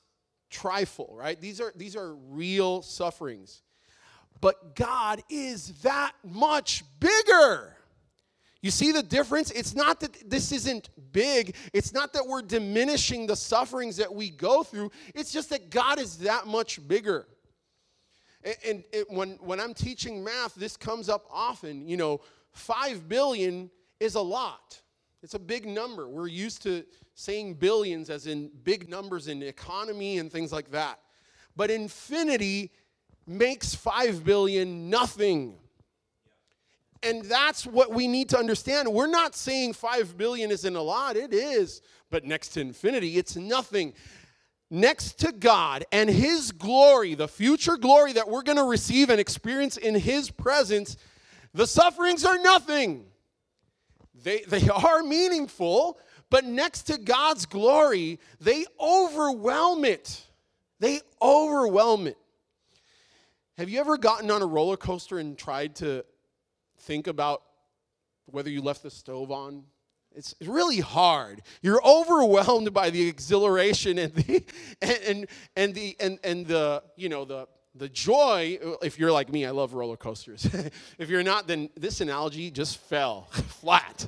trifle, 0.49 1.13
right? 1.17 1.39
These 1.39 1.59
are, 1.59 1.73
these 1.75 1.95
are 1.95 2.13
real 2.13 2.81
sufferings 2.81 3.63
but 4.43 4.75
God 4.75 5.23
is 5.29 5.69
that 5.83 6.11
much 6.21 6.83
bigger. 6.99 7.77
You 8.63 8.71
see 8.71 8.93
the 8.93 9.03
difference? 9.03 9.51
It's 9.51 9.75
not 9.75 9.99
that 9.99 10.29
this 10.29 10.53
isn't 10.53 10.89
big. 11.11 11.55
It's 11.73 11.93
not 11.93 12.13
that 12.13 12.25
we're 12.25 12.41
diminishing 12.41 13.27
the 13.27 13.35
sufferings 13.35 13.97
that 13.97 14.11
we 14.11 14.29
go 14.29 14.63
through. 14.63 14.89
It's 15.13 15.33
just 15.33 15.49
that 15.49 15.69
God 15.69 15.99
is 15.99 16.19
that 16.19 16.47
much 16.47 16.85
bigger. 16.87 17.27
And, 18.41 18.55
and 18.65 18.83
it, 18.93 19.11
when, 19.11 19.31
when 19.41 19.59
I'm 19.59 19.73
teaching 19.73 20.23
math, 20.23 20.55
this 20.55 20.77
comes 20.77 21.09
up 21.09 21.25
often. 21.29 21.89
You 21.89 21.97
know, 21.97 22.21
5 22.53 23.09
billion 23.09 23.69
is 23.99 24.15
a 24.15 24.21
lot, 24.21 24.81
it's 25.21 25.33
a 25.33 25.39
big 25.39 25.67
number. 25.67 26.07
We're 26.07 26.27
used 26.27 26.63
to 26.63 26.85
saying 27.15 27.55
billions 27.55 28.09
as 28.09 28.27
in 28.27 28.49
big 28.63 28.89
numbers 28.89 29.27
in 29.27 29.43
economy 29.43 30.19
and 30.19 30.31
things 30.31 30.53
like 30.53 30.71
that. 30.71 30.99
But 31.55 31.69
infinity 31.69 32.71
makes 33.27 33.75
5 33.75 34.23
billion 34.23 34.89
nothing. 34.89 35.57
And 37.03 37.23
that's 37.23 37.65
what 37.65 37.91
we 37.91 38.07
need 38.07 38.29
to 38.29 38.39
understand. 38.39 38.87
We're 38.87 39.07
not 39.07 39.35
saying 39.35 39.73
5 39.73 40.17
billion 40.17 40.51
isn't 40.51 40.75
a 40.75 40.81
lot, 40.81 41.15
it 41.15 41.33
is, 41.33 41.81
but 42.09 42.25
next 42.25 42.49
to 42.49 42.61
infinity, 42.61 43.17
it's 43.17 43.35
nothing. 43.35 43.93
Next 44.69 45.19
to 45.19 45.31
God 45.31 45.85
and 45.91 46.09
His 46.09 46.51
glory, 46.51 47.13
the 47.13 47.27
future 47.27 47.77
glory 47.77 48.13
that 48.13 48.27
we're 48.27 48.41
going 48.41 48.57
to 48.57 48.63
receive 48.63 49.09
and 49.09 49.19
experience 49.19 49.77
in 49.77 49.95
His 49.95 50.31
presence, 50.31 50.97
the 51.53 51.67
sufferings 51.67 52.25
are 52.25 52.39
nothing. 52.39 53.05
They, 54.23 54.41
they 54.47 54.67
are 54.75 55.03
meaningful, 55.03 55.99
but 56.29 56.45
next 56.45 56.83
to 56.83 56.97
God's 56.97 57.45
glory, 57.45 58.19
they 58.39 58.65
overwhelm 58.79 59.85
it. 59.85 60.25
They 60.79 61.01
overwhelm 61.21 62.07
it. 62.07 62.17
Have 63.57 63.69
you 63.69 63.79
ever 63.79 63.97
gotten 63.97 64.31
on 64.31 64.41
a 64.41 64.47
roller 64.47 64.77
coaster 64.77 65.19
and 65.19 65.37
tried 65.37 65.75
to 65.75 66.03
think 66.83 67.07
about 67.07 67.43
whether 68.25 68.49
you 68.49 68.61
left 68.61 68.83
the 68.83 68.91
stove 68.91 69.31
on? 69.31 69.63
It's 70.15 70.35
really 70.45 70.79
hard. 70.79 71.41
You're 71.61 71.81
overwhelmed 71.83 72.73
by 72.73 72.91
the 72.91 73.07
exhilaration 73.07 73.97
and 73.97 74.13
the 74.13 74.43
and 74.81 74.99
and, 75.05 75.27
and 75.55 75.73
the 75.73 75.95
and, 75.99 76.19
and 76.23 76.47
the 76.47 76.83
you 76.95 77.09
know 77.09 77.25
the 77.25 77.47
the 77.75 77.89
joy. 77.89 78.59
If 78.83 78.99
you're 78.99 79.11
like 79.11 79.31
me, 79.31 79.45
I 79.45 79.51
love 79.51 79.73
roller 79.73 79.97
coasters. 79.97 80.45
if 80.99 81.09
you're 81.09 81.23
not, 81.23 81.47
then 81.47 81.69
this 81.75 82.01
analogy 82.01 82.51
just 82.51 82.77
fell 82.77 83.23
flat. 83.31 84.07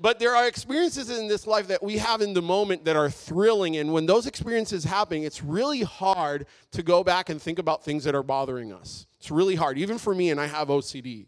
But 0.00 0.18
there 0.18 0.34
are 0.34 0.46
experiences 0.46 1.08
in 1.08 1.28
this 1.28 1.46
life 1.46 1.68
that 1.68 1.82
we 1.82 1.98
have 1.98 2.20
in 2.20 2.34
the 2.34 2.42
moment 2.42 2.84
that 2.84 2.96
are 2.96 3.08
thrilling. 3.08 3.76
And 3.76 3.92
when 3.92 4.06
those 4.06 4.26
experiences 4.26 4.84
happen, 4.84 5.22
it's 5.22 5.42
really 5.42 5.82
hard 5.82 6.46
to 6.72 6.82
go 6.82 7.04
back 7.04 7.28
and 7.28 7.40
think 7.40 7.58
about 7.58 7.84
things 7.84 8.04
that 8.04 8.14
are 8.14 8.22
bothering 8.22 8.72
us. 8.72 9.06
It's 9.18 9.30
really 9.30 9.54
hard, 9.54 9.78
even 9.78 9.98
for 9.98 10.14
me, 10.14 10.30
and 10.30 10.40
I 10.40 10.46
have 10.46 10.68
OCD. 10.68 11.26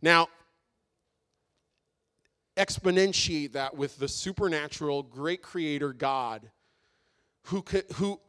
Now, 0.00 0.28
exponentiate 2.56 3.52
that 3.52 3.76
with 3.76 3.98
the 3.98 4.08
supernatural, 4.08 5.02
great 5.02 5.42
creator 5.42 5.92
God 5.92 6.50
who, 7.44 7.64
who, 7.94 8.20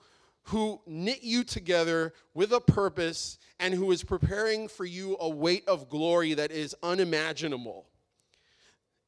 who 0.43 0.81
knit 0.85 1.23
you 1.23 1.43
together 1.43 2.13
with 2.33 2.51
a 2.51 2.61
purpose 2.61 3.37
and 3.59 3.73
who 3.73 3.91
is 3.91 4.03
preparing 4.03 4.67
for 4.67 4.85
you 4.85 5.17
a 5.19 5.29
weight 5.29 5.67
of 5.67 5.89
glory 5.89 6.33
that 6.33 6.51
is 6.51 6.75
unimaginable 6.83 7.87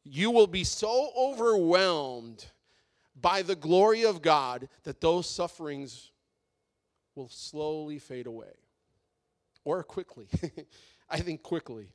you 0.05 0.31
will 0.31 0.47
be 0.47 0.63
so 0.63 1.09
overwhelmed 1.17 2.45
by 3.19 3.41
the 3.41 3.55
glory 3.55 4.05
of 4.05 4.21
God 4.21 4.69
that 4.83 5.01
those 5.01 5.27
sufferings 5.27 6.11
will 7.15 7.29
slowly 7.29 7.97
fade 7.97 8.27
away 8.27 8.53
or 9.63 9.83
quickly. 9.83 10.27
I 11.09 11.19
think 11.19 11.41
quickly. 11.41 11.89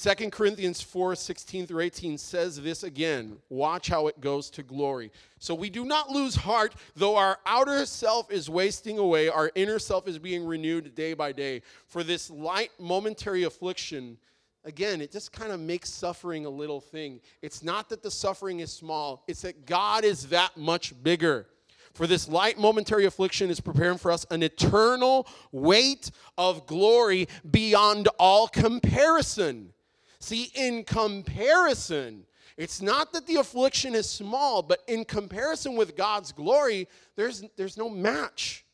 2 0.00 0.30
Corinthians 0.30 0.80
4 0.82 1.14
16 1.14 1.66
through 1.66 1.80
18 1.80 2.18
says 2.18 2.60
this 2.60 2.82
again. 2.82 3.38
Watch 3.48 3.88
how 3.88 4.06
it 4.06 4.20
goes 4.20 4.50
to 4.50 4.62
glory. 4.62 5.10
So 5.38 5.54
we 5.54 5.70
do 5.70 5.84
not 5.84 6.10
lose 6.10 6.36
heart, 6.36 6.74
though 6.94 7.16
our 7.16 7.38
outer 7.46 7.86
self 7.86 8.30
is 8.30 8.50
wasting 8.50 8.98
away, 8.98 9.28
our 9.28 9.50
inner 9.54 9.78
self 9.78 10.06
is 10.06 10.18
being 10.18 10.44
renewed 10.44 10.94
day 10.94 11.14
by 11.14 11.32
day. 11.32 11.62
For 11.86 12.04
this 12.04 12.30
light 12.30 12.70
momentary 12.78 13.44
affliction 13.44 14.18
again, 14.68 15.00
it 15.00 15.10
just 15.10 15.32
kind 15.32 15.50
of 15.50 15.58
makes 15.58 15.90
suffering 15.90 16.44
a 16.46 16.50
little 16.50 16.80
thing. 16.80 17.20
It's 17.42 17.62
not 17.62 17.88
that 17.88 18.02
the 18.02 18.10
suffering 18.10 18.60
is 18.60 18.70
small, 18.70 19.24
it's 19.26 19.42
that 19.42 19.66
God 19.66 20.04
is 20.04 20.28
that 20.28 20.56
much 20.56 20.92
bigger. 21.02 21.46
For 21.94 22.06
this 22.06 22.28
light 22.28 22.58
momentary 22.58 23.06
affliction 23.06 23.50
is 23.50 23.60
preparing 23.60 23.98
for 23.98 24.12
us 24.12 24.24
an 24.30 24.42
eternal 24.42 25.26
weight 25.50 26.10
of 26.36 26.66
glory 26.66 27.26
beyond 27.50 28.08
all 28.20 28.46
comparison. 28.46 29.72
See, 30.20 30.52
in 30.54 30.84
comparison, 30.84 32.24
it's 32.56 32.82
not 32.82 33.12
that 33.14 33.26
the 33.26 33.36
affliction 33.36 33.94
is 33.94 34.08
small, 34.08 34.62
but 34.62 34.80
in 34.86 35.04
comparison 35.04 35.76
with 35.76 35.96
God's 35.96 36.30
glory, 36.30 36.88
there's, 37.16 37.42
there's 37.56 37.76
no 37.76 37.88
match 37.88 38.64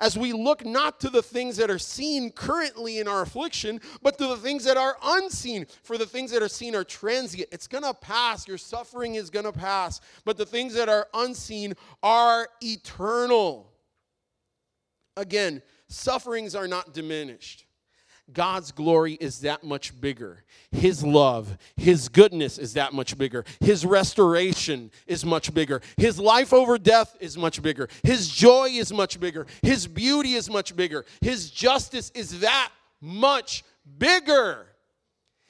as 0.00 0.16
we 0.18 0.32
look 0.32 0.64
not 0.64 1.00
to 1.00 1.10
the 1.10 1.22
things 1.22 1.56
that 1.56 1.70
are 1.70 1.78
seen 1.78 2.30
currently 2.30 2.98
in 2.98 3.08
our 3.08 3.22
affliction, 3.22 3.80
but 4.02 4.18
to 4.18 4.26
the 4.26 4.36
things 4.36 4.64
that 4.64 4.76
are 4.76 4.96
unseen. 5.02 5.66
For 5.82 5.98
the 5.98 6.06
things 6.06 6.30
that 6.32 6.42
are 6.42 6.48
seen 6.48 6.74
are 6.74 6.84
transient. 6.84 7.48
It's 7.52 7.66
going 7.66 7.84
to 7.84 7.94
pass. 7.94 8.48
Your 8.48 8.58
suffering 8.58 9.14
is 9.14 9.30
going 9.30 9.46
to 9.46 9.52
pass. 9.52 10.00
But 10.24 10.36
the 10.36 10.46
things 10.46 10.74
that 10.74 10.88
are 10.88 11.08
unseen 11.14 11.74
are 12.02 12.48
eternal. 12.60 13.70
Again, 15.16 15.62
sufferings 15.88 16.54
are 16.54 16.68
not 16.68 16.92
diminished. 16.92 17.63
God's 18.32 18.72
glory 18.72 19.14
is 19.14 19.40
that 19.40 19.64
much 19.64 20.00
bigger. 20.00 20.44
His 20.70 21.04
love, 21.04 21.58
His 21.76 22.08
goodness 22.08 22.58
is 22.58 22.74
that 22.74 22.92
much 22.92 23.18
bigger. 23.18 23.44
His 23.60 23.84
restoration 23.84 24.90
is 25.06 25.24
much 25.24 25.52
bigger. 25.52 25.82
His 25.96 26.18
life 26.18 26.52
over 26.52 26.78
death 26.78 27.16
is 27.20 27.36
much 27.36 27.60
bigger. 27.62 27.88
His 28.02 28.28
joy 28.28 28.70
is 28.70 28.92
much 28.92 29.20
bigger. 29.20 29.46
His 29.62 29.86
beauty 29.86 30.34
is 30.34 30.48
much 30.48 30.74
bigger. 30.74 31.04
His 31.20 31.50
justice 31.50 32.10
is 32.14 32.40
that 32.40 32.70
much 33.00 33.62
bigger. 33.98 34.66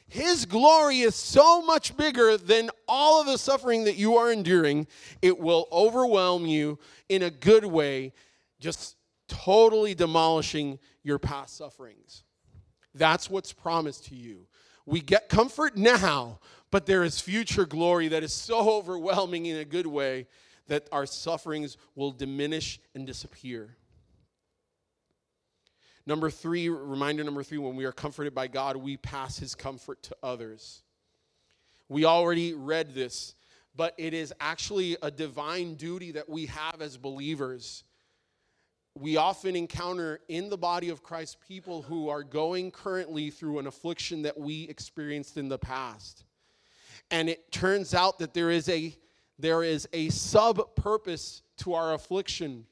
His 0.09 0.45
glory 0.45 1.01
is 1.01 1.15
so 1.15 1.63
much 1.63 1.97
bigger 1.97 2.37
than 2.37 2.71
all 2.87 3.21
of 3.21 3.27
the 3.27 3.39
suffering 3.39 3.85
that 3.85 3.97
you 3.97 4.17
are 4.17 4.33
enduring. 4.33 4.87
It 5.23 5.39
will 5.39 5.69
overwhelm 5.73 6.45
you 6.45 6.79
in 7.09 7.23
a 7.23 7.31
good 7.31 7.65
way, 7.65 8.13
just 8.61 8.97
totally 9.29 9.95
demolishing 9.95 10.79
your 11.03 11.19
past 11.19 11.57
sufferings. 11.57 12.24
That's 12.95 13.29
what's 13.29 13.53
promised 13.53 14.07
to 14.07 14.15
you. 14.15 14.47
We 14.87 15.01
get 15.01 15.29
comfort 15.29 15.77
now, 15.77 16.41
but 16.71 16.87
there 16.87 17.05
is 17.05 17.21
future 17.21 17.65
glory 17.65 18.09
that 18.09 18.23
is 18.23 18.33
so 18.33 18.71
overwhelming 18.71 19.47
in 19.47 19.57
a 19.57 19.65
good 19.65 19.87
way 19.87 20.27
that 20.69 20.89
our 20.93 21.07
sufferings 21.07 21.77
will 21.95 22.13
diminish 22.13 22.81
and 22.95 23.07
disappear. 23.07 23.77
Number 26.07 26.31
three, 26.31 26.69
reminder 26.69 27.25
number 27.25 27.43
three, 27.43 27.59
when 27.59 27.77
we 27.77 27.87
are 27.87 27.93
comforted 27.93 28.35
by 28.35 28.47
God, 28.47 28.77
we 28.77 28.99
pass 28.99 29.39
his 29.39 29.55
comfort 29.55 30.03
to 30.05 30.17
others. 30.23 30.83
We 31.89 32.05
already 32.05 32.53
read 32.53 32.95
this, 32.95 33.35
but 33.75 33.95
it 33.97 34.13
is 34.13 34.33
actually 34.39 34.97
a 35.03 35.11
divine 35.11 35.75
duty 35.75 36.13
that 36.13 36.29
we 36.29 36.47
have 36.47 36.81
as 36.81 36.99
believers 36.99 37.85
we 38.95 39.17
often 39.17 39.57
encounter 39.57 40.21
in 40.29 40.49
the 40.49 40.57
body 40.57 40.89
of 40.89 41.03
Christ 41.03 41.39
people 41.47 41.83
who 41.83 42.09
are 42.09 42.23
going 42.23 42.71
currently 42.71 43.31
through 43.31 43.59
an 43.59 43.67
affliction 43.67 44.23
that 44.23 44.39
we 44.39 44.65
experienced 44.65 45.37
in 45.37 45.49
the 45.49 45.59
past. 45.59 46.25
And 47.11 47.29
it 47.29 47.51
turns 47.51 47.93
out 47.93 48.19
that 48.21 48.35
there 48.35 48.51
is 48.51 48.69
a 48.69 48.97
there 49.37 49.65
is 49.65 49.89
a 49.93 50.11
sub 50.11 50.77
purpose 50.77 51.43
to 51.59 51.75
our 51.75 51.95
affliction. 51.95 52.67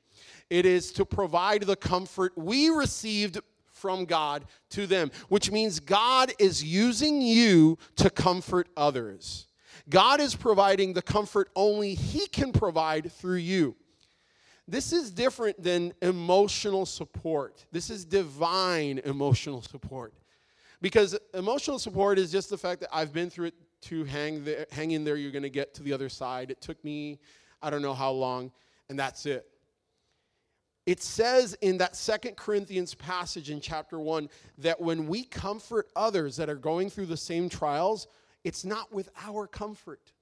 It 0.49 0.65
is 0.65 0.93
to 0.93 1.05
provide 1.05 1.63
the 1.63 1.75
comfort 1.75 2.33
we 2.37 2.69
received 2.69 3.41
from 3.73 4.05
God 4.05 4.45
to 4.71 4.87
them, 4.87 5.11
which 5.29 5.51
means 5.51 5.81
God 5.81 6.33
is 6.39 6.63
using 6.63 7.21
you 7.21 7.79
to 7.97 8.11
comfort 8.11 8.69
others. 8.77 9.49
God 9.89 10.21
is 10.21 10.37
providing 10.37 10.93
the 10.93 11.03
comfort 11.03 11.51
only 11.57 11.95
He 11.95 12.29
can 12.29 12.53
provide 12.53 13.11
through 13.11 13.39
you. 13.39 13.75
This 14.73 14.95
is 14.95 15.11
different 15.11 15.63
than 15.63 15.93
emotional 16.01 16.87
support. 16.87 17.67
This 17.73 17.91
is 17.91 18.07
divine 18.07 19.03
emotional 19.05 19.61
support. 19.61 20.15
Because 20.81 21.15
emotional 21.35 21.79
support 21.79 22.19
is 22.19 22.33
just 22.33 22.49
the 22.49 22.57
fact 22.57 22.81
that 22.81 22.89
I've 22.91 23.13
been 23.13 23.29
through 23.29 23.49
it 23.49 23.55
to 23.83 24.05
hang, 24.05 24.45
there, 24.47 24.65
hang 24.73 24.93
in 24.93 25.05
there, 25.05 25.17
you're 25.17 25.31
going 25.31 25.43
to 25.43 25.51
get 25.51 25.75
to 25.75 25.83
the 25.83 25.93
other 25.93 26.09
side. 26.09 26.51
It 26.51 26.63
took 26.63 26.83
me, 26.85 27.19
I 27.61 27.69
don't 27.69 27.83
know 27.83 27.93
how 27.93 28.13
long, 28.13 28.51
and 28.89 28.99
that's 28.99 29.27
it. 29.27 29.47
It 30.87 31.03
says 31.03 31.55
in 31.61 31.77
that 31.77 31.95
Second 31.95 32.39
Corinthians 32.39 32.95
passage 32.95 33.51
in 33.51 33.61
chapter 33.61 34.01
1 34.01 34.31
that 34.57 34.81
when 34.81 35.07
we 35.07 35.25
comfort 35.25 35.91
others 35.95 36.35
that 36.39 36.49
are 36.49 36.55
going 36.55 36.89
through 36.89 37.07
the 37.07 37.17
same 37.19 37.51
trials, 37.51 38.07
it's 38.43 38.65
not 38.65 38.91
with 38.91 39.11
our 39.23 39.47
comfort, 39.47 40.13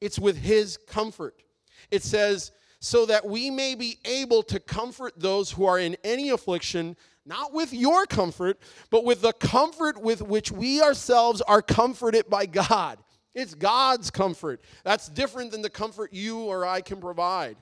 it's 0.00 0.20
with 0.20 0.36
His 0.36 0.76
comfort. 0.86 1.42
It 1.90 2.04
says, 2.04 2.52
so 2.80 3.06
that 3.06 3.26
we 3.26 3.50
may 3.50 3.74
be 3.74 3.98
able 4.04 4.42
to 4.44 4.60
comfort 4.60 5.14
those 5.16 5.50
who 5.50 5.64
are 5.64 5.78
in 5.78 5.96
any 6.04 6.30
affliction, 6.30 6.96
not 7.26 7.52
with 7.52 7.72
your 7.72 8.06
comfort, 8.06 8.58
but 8.90 9.04
with 9.04 9.20
the 9.20 9.32
comfort 9.32 10.00
with 10.00 10.22
which 10.22 10.52
we 10.52 10.80
ourselves 10.80 11.40
are 11.42 11.62
comforted 11.62 12.28
by 12.30 12.46
God. 12.46 12.98
It's 13.34 13.54
God's 13.54 14.10
comfort. 14.10 14.62
That's 14.84 15.08
different 15.08 15.50
than 15.50 15.62
the 15.62 15.70
comfort 15.70 16.12
you 16.12 16.40
or 16.40 16.64
I 16.64 16.80
can 16.80 17.00
provide. 17.00 17.56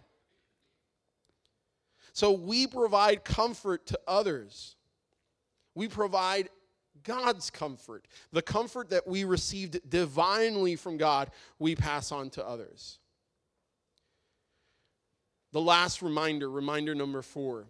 So 2.13 2.33
we 2.33 2.67
provide 2.67 3.25
comfort 3.25 3.87
to 3.89 4.01
others. 4.07 4.77
We 5.75 5.89
provide 5.89 6.49
God's 7.03 7.51
comfort. 7.51 8.07
The 8.33 8.43
comfort 8.43 8.91
that 8.91 9.07
we 9.07 9.25
received 9.25 9.89
divinely 9.91 10.77
from 10.77 10.97
God, 10.97 11.31
we 11.59 11.77
pass 11.77 12.13
on 12.13 12.31
to 12.31 12.47
others. 12.47 12.99
The 15.57 15.63
last 15.63 16.03
reminder, 16.03 16.51
reminder 16.51 16.95
number 16.95 17.23
four 17.23 17.65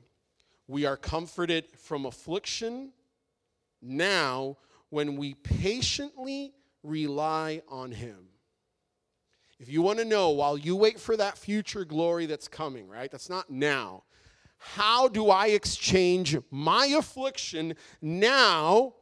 we 0.67 0.87
are 0.87 0.97
comforted 0.97 1.67
from 1.79 2.05
affliction 2.05 2.91
now 3.81 4.57
when 4.91 5.15
we 5.15 5.35
patiently 5.35 6.53
rely 6.83 7.63
on 7.69 7.93
Him. 7.93 8.17
If 9.61 9.69
you 9.69 9.83
want 9.83 10.01
to 10.01 10.05
know 10.05 10.31
while 10.31 10.59
you 10.59 10.75
wait 10.75 10.99
for 10.99 11.17
that 11.17 11.39
future 11.39 11.85
glory 11.85 12.27
that's 12.27 12.49
coming, 12.49 12.89
right? 12.89 13.09
That's 13.09 13.31
not 13.31 13.51
now. 13.51 14.03
How 14.59 15.07
do 15.07 15.31
I 15.31 15.51
exchange 15.51 16.37
my 16.51 16.87
affliction 16.87 17.77
now 18.03 18.95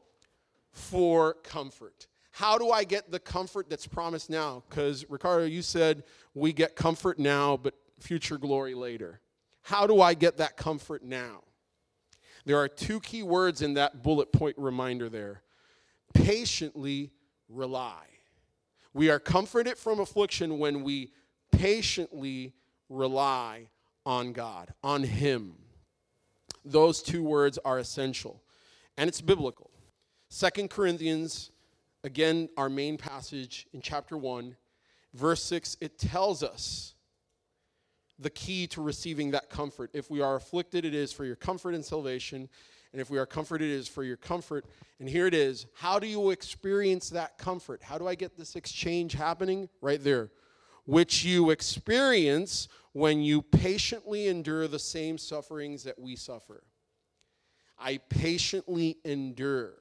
for 0.72 1.38
comfort? 1.42 2.06
How 2.32 2.58
do 2.58 2.70
I 2.70 2.84
get 2.84 3.10
the 3.10 3.20
comfort 3.20 3.70
that's 3.70 3.86
promised 3.86 4.28
now? 4.28 4.62
Because, 4.68 5.08
Ricardo, 5.08 5.46
you 5.46 5.62
said 5.62 6.04
we 6.34 6.52
get 6.52 6.76
comfort 6.76 7.18
now, 7.18 7.56
but 7.56 7.74
future 8.00 8.38
glory 8.38 8.74
later. 8.74 9.20
How 9.62 9.86
do 9.86 10.00
I 10.00 10.14
get 10.14 10.36
that 10.38 10.56
comfort 10.56 11.02
now? 11.02 11.42
There 12.44 12.58
are 12.58 12.68
two 12.68 13.00
key 13.00 13.22
words 13.22 13.62
in 13.62 13.74
that 13.74 14.02
bullet 14.02 14.32
point 14.32 14.56
reminder 14.58 15.08
there 15.08 15.42
patiently 16.12 17.10
rely. 17.48 18.04
We 18.92 19.10
are 19.10 19.18
comforted 19.18 19.76
from 19.76 20.00
affliction 20.00 20.58
when 20.58 20.82
we 20.84 21.12
patiently 21.50 22.54
rely 22.88 23.68
on 24.06 24.32
God, 24.32 24.72
on 24.82 25.02
Him. 25.02 25.54
Those 26.64 27.02
two 27.02 27.22
words 27.22 27.58
are 27.64 27.78
essential, 27.78 28.42
and 28.96 29.08
it's 29.08 29.20
biblical. 29.20 29.70
Second 30.28 30.70
Corinthians, 30.70 31.50
again, 32.04 32.48
our 32.56 32.68
main 32.68 32.96
passage 32.96 33.66
in 33.72 33.80
chapter 33.80 34.16
1, 34.16 34.56
verse 35.12 35.42
6, 35.42 35.76
it 35.80 35.98
tells 35.98 36.42
us 36.42 36.93
the 38.18 38.30
key 38.30 38.66
to 38.68 38.82
receiving 38.82 39.30
that 39.32 39.50
comfort. 39.50 39.90
If 39.92 40.10
we 40.10 40.20
are 40.20 40.36
afflicted, 40.36 40.84
it 40.84 40.94
is 40.94 41.12
for 41.12 41.24
your 41.24 41.36
comfort 41.36 41.74
and 41.74 41.84
salvation. 41.84 42.48
And 42.92 43.00
if 43.00 43.10
we 43.10 43.18
are 43.18 43.26
comforted, 43.26 43.70
it 43.70 43.74
is 43.74 43.88
for 43.88 44.04
your 44.04 44.16
comfort. 44.16 44.66
And 45.00 45.08
here 45.08 45.26
it 45.26 45.34
is. 45.34 45.66
How 45.74 45.98
do 45.98 46.06
you 46.06 46.30
experience 46.30 47.10
that 47.10 47.38
comfort? 47.38 47.82
How 47.82 47.98
do 47.98 48.06
I 48.06 48.14
get 48.14 48.36
this 48.36 48.54
exchange 48.54 49.14
happening? 49.14 49.68
Right 49.80 50.02
there. 50.02 50.30
Which 50.86 51.24
you 51.24 51.50
experience 51.50 52.68
when 52.92 53.20
you 53.20 53.42
patiently 53.42 54.28
endure 54.28 54.68
the 54.68 54.78
same 54.78 55.18
sufferings 55.18 55.82
that 55.82 55.98
we 55.98 56.14
suffer. 56.14 56.62
I 57.78 57.98
patiently 58.08 58.98
endure. 59.04 59.72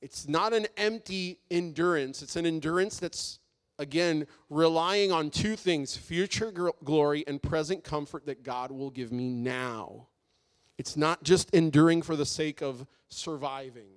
It's 0.00 0.26
not 0.26 0.52
an 0.52 0.66
empty 0.76 1.38
endurance, 1.48 2.22
it's 2.22 2.34
an 2.34 2.44
endurance 2.44 2.98
that's 2.98 3.38
again, 3.82 4.26
relying 4.48 5.12
on 5.12 5.28
two 5.28 5.56
things 5.56 5.96
future 5.96 6.52
glory 6.84 7.24
and 7.26 7.42
present 7.42 7.84
comfort 7.84 8.24
that 8.26 8.42
God 8.42 8.70
will 8.70 8.90
give 8.90 9.12
me 9.12 9.28
now. 9.28 10.06
It's 10.78 10.96
not 10.96 11.22
just 11.22 11.50
enduring 11.50 12.02
for 12.02 12.16
the 12.16 12.24
sake 12.24 12.62
of 12.62 12.86
surviving, 13.08 13.90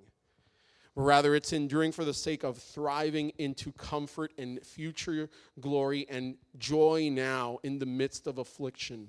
but 0.94 1.02
rather, 1.02 1.34
it's 1.34 1.52
enduring 1.52 1.92
for 1.92 2.04
the 2.04 2.14
sake 2.14 2.42
of 2.42 2.58
thriving 2.58 3.30
into 3.38 3.70
comfort 3.72 4.32
and 4.38 4.64
future 4.64 5.28
glory 5.60 6.06
and 6.08 6.36
joy 6.58 7.08
now 7.12 7.58
in 7.62 7.78
the 7.78 7.86
midst 7.86 8.26
of 8.26 8.38
affliction. 8.38 9.08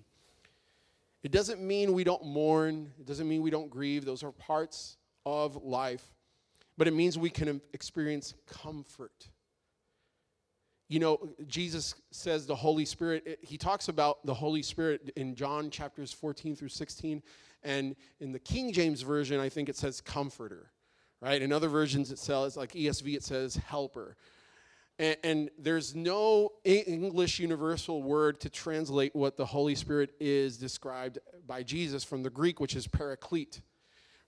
It 1.24 1.32
doesn't 1.32 1.62
mean 1.62 1.94
we 1.94 2.04
don't 2.04 2.26
mourn, 2.26 2.92
it 3.00 3.06
doesn't 3.06 3.28
mean 3.28 3.42
we 3.42 3.50
don't 3.50 3.70
grieve. 3.70 4.06
Those 4.06 4.24
are 4.24 4.32
parts 4.32 4.98
of 5.26 5.64
life. 5.64 6.06
But 6.78 6.88
it 6.88 6.94
means 6.94 7.18
we 7.18 7.30
can 7.30 7.60
experience 7.74 8.36
comfort 8.46 9.30
you 10.90 11.00
know, 11.00 11.30
Jesus 11.48 11.96
says 12.12 12.46
the 12.46 12.56
Holy 12.56 12.86
Spirit, 12.86 13.40
he 13.42 13.58
talks 13.58 13.90
about 13.90 14.26
the 14.26 14.34
Holy 14.34 14.62
Spirit 14.62 15.12
in 15.18 15.36
John 15.36 15.70
chapters 15.70 16.14
14 16.14 16.56
through 16.56 16.70
16. 16.70 17.22
And 17.64 17.96
in 18.20 18.32
the 18.32 18.40
King 18.40 18.72
James 18.72 19.02
Version, 19.02 19.40
I 19.40 19.50
think 19.50 19.68
it 19.68 19.76
says 19.76 20.00
comforter, 20.00 20.72
right? 21.22 21.42
In 21.42 21.52
other 21.52 21.68
versions, 21.68 22.12
it 22.12 22.20
says, 22.20 22.56
like 22.56 22.72
ESV, 22.72 23.16
it 23.16 23.24
says 23.24 23.58
helper. 23.58 24.16
And, 24.98 25.18
and 25.24 25.50
there's 25.60 25.94
no 25.94 26.54
English 26.64 27.40
universal 27.40 28.02
word 28.02 28.40
to 28.42 28.50
translate 28.50 29.14
what 29.14 29.36
the 29.36 29.46
Holy 29.46 29.76
Spirit 29.76 30.12
is 30.22 30.58
described 30.58 31.20
by 31.46 31.64
Jesus 31.64 32.04
from 32.04 32.24
the 32.24 32.30
Greek, 32.30 32.62
which 32.62 32.76
is 32.76 32.88
paraclete, 32.88 33.62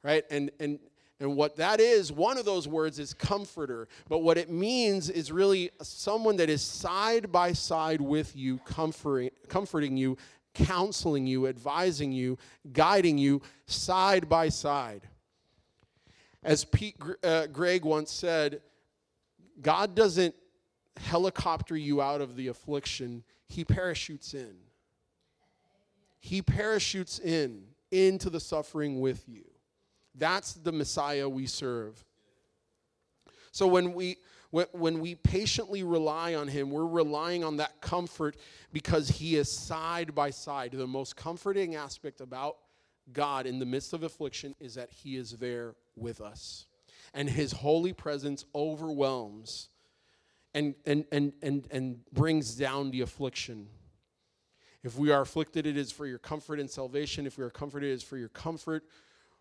right? 0.04 0.26
And, 0.30 0.52
and 0.60 0.80
and 1.20 1.36
what 1.36 1.58
that 1.58 1.82
is, 1.82 2.12
one 2.12 2.38
of 2.38 2.46
those 2.46 2.68
words 2.68 2.98
is 2.98 3.14
comforter. 3.14 3.90
But 4.08 4.20
what 4.20 4.38
it 4.38 4.50
means 4.50 5.10
is 5.10 5.32
really 5.32 5.70
someone 5.82 6.38
that 6.38 6.50
is 6.50 6.62
side 6.62 7.32
by 7.32 7.52
side 7.52 8.00
with 8.00 8.36
you, 8.36 8.60
comforting, 8.60 9.32
comforting 9.50 9.98
you, 9.98 10.18
counseling 10.54 11.28
you, 11.28 11.48
advising 11.48 12.14
you, 12.14 12.38
guiding 12.72 13.18
you 13.18 13.42
side 13.66 14.30
by 14.30 14.48
side. 14.48 15.02
As 16.42 16.64
Pete 16.64 16.96
uh, 17.22 17.48
Greig 17.48 17.84
once 17.84 18.12
said, 18.12 18.62
God 19.62 19.96
doesn't 19.96 20.34
helicopter 20.96 21.76
you 21.76 22.02
out 22.02 22.22
of 22.22 22.38
the 22.38 22.48
affliction, 22.48 23.24
He 23.48 23.66
parachutes 23.66 24.34
in. 24.34 24.56
He 26.22 26.42
parachutes 26.42 27.20
in 27.20 27.64
into 27.92 28.30
the 28.30 28.40
suffering 28.40 29.02
with 29.02 29.24
you. 29.28 29.46
That's 30.20 30.54
the 30.54 30.72
Messiah 30.72 31.28
we 31.28 31.48
serve. 31.48 32.04
So 33.52 33.68
when 33.68 33.94
we 33.94 34.18
when 34.52 35.00
we 35.00 35.14
patiently 35.14 35.84
rely 35.84 36.34
on 36.34 36.48
him, 36.48 36.72
we're 36.72 36.88
relying 36.88 37.44
on 37.44 37.58
that 37.58 37.82
comfort 37.82 38.36
because 38.74 39.08
he 39.08 39.36
is 39.36 39.52
side 39.52 40.16
by 40.16 40.32
side. 40.32 40.72
The 40.72 40.88
most 40.88 41.16
comforting 41.16 41.76
aspect 41.76 42.20
about 42.20 42.58
God 43.14 43.46
in 43.46 43.60
the 43.60 43.66
midst 43.66 43.94
of 43.94 44.02
affliction 44.02 44.56
is 44.60 44.74
that 44.74 44.90
he 44.92 45.18
is 45.18 45.34
there 45.34 45.76
with 45.96 46.20
us. 46.20 46.66
And 47.14 47.30
his 47.30 47.52
holy 47.52 47.94
presence 47.94 48.44
overwhelms 48.56 49.70
and, 50.56 50.74
and, 50.86 51.06
and, 51.12 51.34
and, 51.44 51.68
and 51.70 52.06
brings 52.12 52.56
down 52.56 52.90
the 52.90 53.02
affliction. 53.02 53.68
If 54.84 54.98
we 54.98 55.12
are 55.12 55.22
afflicted, 55.22 55.68
it 55.68 55.78
is 55.78 55.92
for 55.92 56.08
your 56.08 56.20
comfort 56.20 56.60
and 56.60 56.70
salvation. 56.70 57.28
If 57.28 57.38
we 57.38 57.44
are 57.44 57.50
comforted, 57.52 57.92
it 57.92 57.94
is 57.94 58.04
for 58.04 58.18
your 58.18 58.30
comfort 58.30 58.84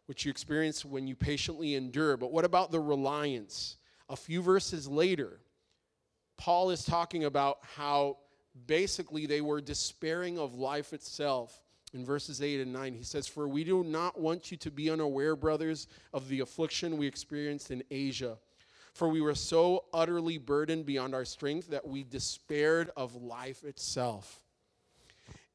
which 0.09 0.25
you 0.25 0.31
experience 0.31 0.85
when 0.85 1.07
you 1.07 1.15
patiently 1.15 1.75
endure. 1.75 2.17
But 2.17 2.33
what 2.33 2.47
about 2.47 2.71
the 2.71 2.81
reliance? 2.81 3.77
A 4.09 4.17
few 4.17 4.41
verses 4.41 4.89
later, 4.89 5.41
Paul 6.39 6.71
is 6.71 6.83
talking 6.83 7.25
about 7.25 7.59
how 7.63 8.17
basically 8.67 9.27
they 9.27 9.43
were 9.43 9.61
despairing 9.61 10.39
of 10.39 10.55
life 10.55 10.95
itself 10.95 11.63
in 11.95 12.05
verses 12.05 12.43
8 12.43 12.61
and 12.61 12.73
9, 12.73 12.95
he 12.95 13.03
says, 13.03 13.27
For 13.27 13.49
we 13.49 13.65
do 13.65 13.83
not 13.83 14.19
want 14.19 14.51
you 14.51 14.57
to 14.59 14.71
be 14.71 14.91
unaware, 14.91 15.37
brothers, 15.37 15.89
of 16.13 16.29
the 16.29 16.41
affliction 16.41 16.97
we 16.97 17.07
experienced 17.07 17.71
in 17.71 17.83
Asia. 17.91 18.39
For 18.93 19.09
we 19.09 19.21
were 19.21 19.35
so 19.35 19.85
utterly 19.93 20.39
burdened 20.39 20.87
beyond 20.87 21.15
our 21.15 21.25
strength 21.25 21.69
that 21.69 21.87
we 21.87 22.05
despaired 22.05 22.91
of 22.97 23.15
life 23.15 23.65
itself. 23.65 24.41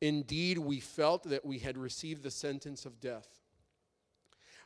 Indeed, 0.02 0.58
we 0.58 0.80
felt 0.80 1.24
that 1.24 1.46
we 1.46 1.60
had 1.60 1.78
received 1.78 2.24
the 2.24 2.32
sentence 2.32 2.86
of 2.86 3.00
death. 3.00 3.28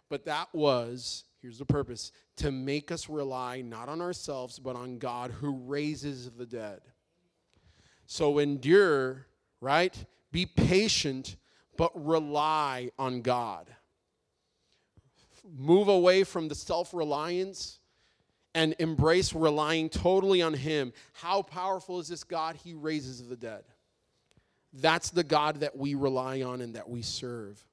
But 0.10 0.26
that 0.26 0.48
was, 0.54 1.26
here's 1.41 1.60
the 1.60 1.65
purpose, 1.65 2.12
to 2.38 2.52
make 2.52 2.91
us 2.91 3.10
rely 3.10 3.62
not 3.62 3.89
on 3.89 4.02
ourselves, 4.02 4.60
but 4.60 4.76
on 4.76 4.98
God 4.98 5.32
who 5.32 5.52
raises 5.52 6.30
the 6.32 6.46
dead. 6.46 6.82
So 8.06 8.39
endure, 8.39 9.28
right? 9.60 9.96
Be 10.32 10.46
patient 10.46 11.36
but 11.78 11.91
rely 11.96 12.91
on 12.98 13.22
God. 13.22 13.70
Move 15.56 15.88
away 15.88 16.24
from 16.24 16.50
the 16.50 16.56
self 16.56 16.93
reliance 16.93 17.80
and 18.54 18.76
embrace 18.80 19.34
relying 19.34 19.88
totally 19.88 20.41
on 20.41 20.54
Him. 20.54 20.91
How 21.13 21.43
powerful 21.43 22.00
is 22.00 22.08
this 22.10 22.24
God? 22.24 22.58
He 22.58 22.74
raises 22.74 23.26
the 23.26 23.38
dead. 23.38 23.63
That's 24.74 25.12
the 25.12 25.24
God 25.24 25.62
that 25.62 25.78
we 25.78 25.96
rely 25.96 26.41
on 26.41 26.60
and 26.62 26.76
that 26.76 26.89
we 26.89 27.02
serve. 27.02 27.63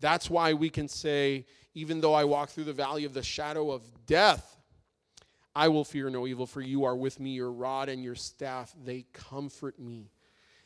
That's 0.00 0.30
why 0.30 0.52
we 0.52 0.70
can 0.70 0.88
say, 0.88 1.46
even 1.74 2.00
though 2.00 2.14
I 2.14 2.24
walk 2.24 2.50
through 2.50 2.64
the 2.64 2.72
valley 2.72 3.04
of 3.04 3.14
the 3.14 3.22
shadow 3.22 3.70
of 3.70 3.82
death, 4.06 4.56
I 5.54 5.68
will 5.68 5.84
fear 5.84 6.08
no 6.08 6.26
evil, 6.26 6.46
for 6.46 6.60
you 6.60 6.84
are 6.84 6.96
with 6.96 7.18
me, 7.18 7.30
your 7.30 7.50
rod 7.50 7.88
and 7.88 8.04
your 8.04 8.14
staff, 8.14 8.72
they 8.84 9.06
comfort 9.12 9.78
me. 9.78 10.10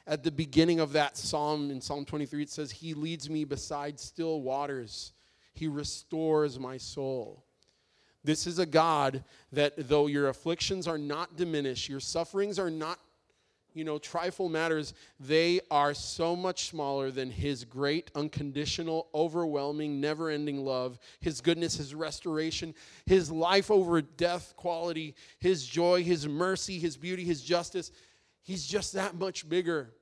At 0.07 0.23
the 0.23 0.31
beginning 0.31 0.81
of 0.81 0.93
that 0.93 1.17
psalm 1.17 1.71
in 1.71 1.81
Psalm 1.81 2.05
23, 2.05 2.43
it 2.43 2.51
says, 2.51 2.71
He 2.71 2.93
leads 2.93 3.31
me 3.31 3.45
beside 3.45 3.99
still 3.99 4.43
waters, 4.43 5.13
He 5.55 5.69
restores 5.69 6.59
my 6.59 6.77
soul. 6.77 7.45
This 8.25 8.47
is 8.47 8.59
a 8.59 8.67
God 8.67 9.25
that, 9.53 9.75
though 9.89 10.07
your 10.07 10.29
afflictions 10.29 10.87
are 10.87 10.99
not 10.99 11.37
diminished, 11.37 11.89
your 11.89 12.01
sufferings 12.01 12.59
are 12.59 12.71
not, 12.71 12.99
you 13.75 13.85
know, 13.85 13.99
trifle 13.99 14.49
matters, 14.49 14.95
they 15.21 15.61
are 15.71 15.95
so 15.95 16.37
much 16.37 16.69
smaller 16.69 17.11
than 17.11 17.31
His 17.31 17.65
great, 17.65 18.11
unconditional, 18.15 19.09
overwhelming, 19.15 20.01
never 20.01 20.31
ending 20.31 20.65
love, 20.65 20.99
His 21.21 21.41
goodness, 21.41 21.77
His 21.77 21.95
restoration, 21.95 22.75
His 23.07 23.31
life 23.31 23.71
over 23.71 24.01
death 24.03 24.55
quality, 24.57 25.15
His 25.41 25.67
joy, 25.67 26.03
His 26.03 26.29
mercy, 26.29 26.79
His 26.79 26.97
beauty, 26.97 27.25
His 27.25 27.43
justice 27.43 27.93
He's 28.43 28.67
just 28.67 28.95
that 28.95 29.15
much 29.15 29.49
bigger. 29.49 29.93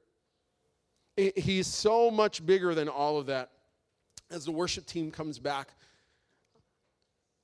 He's 1.17 1.67
so 1.67 2.11
much 2.11 2.45
bigger 2.45 2.75
than 2.75 2.89
all 2.89 3.19
of 3.19 3.27
that. 3.27 3.51
As 4.31 4.45
the 4.45 4.53
worship 4.53 4.87
team 4.87 5.11
comes 5.11 5.39
back, 5.39 5.69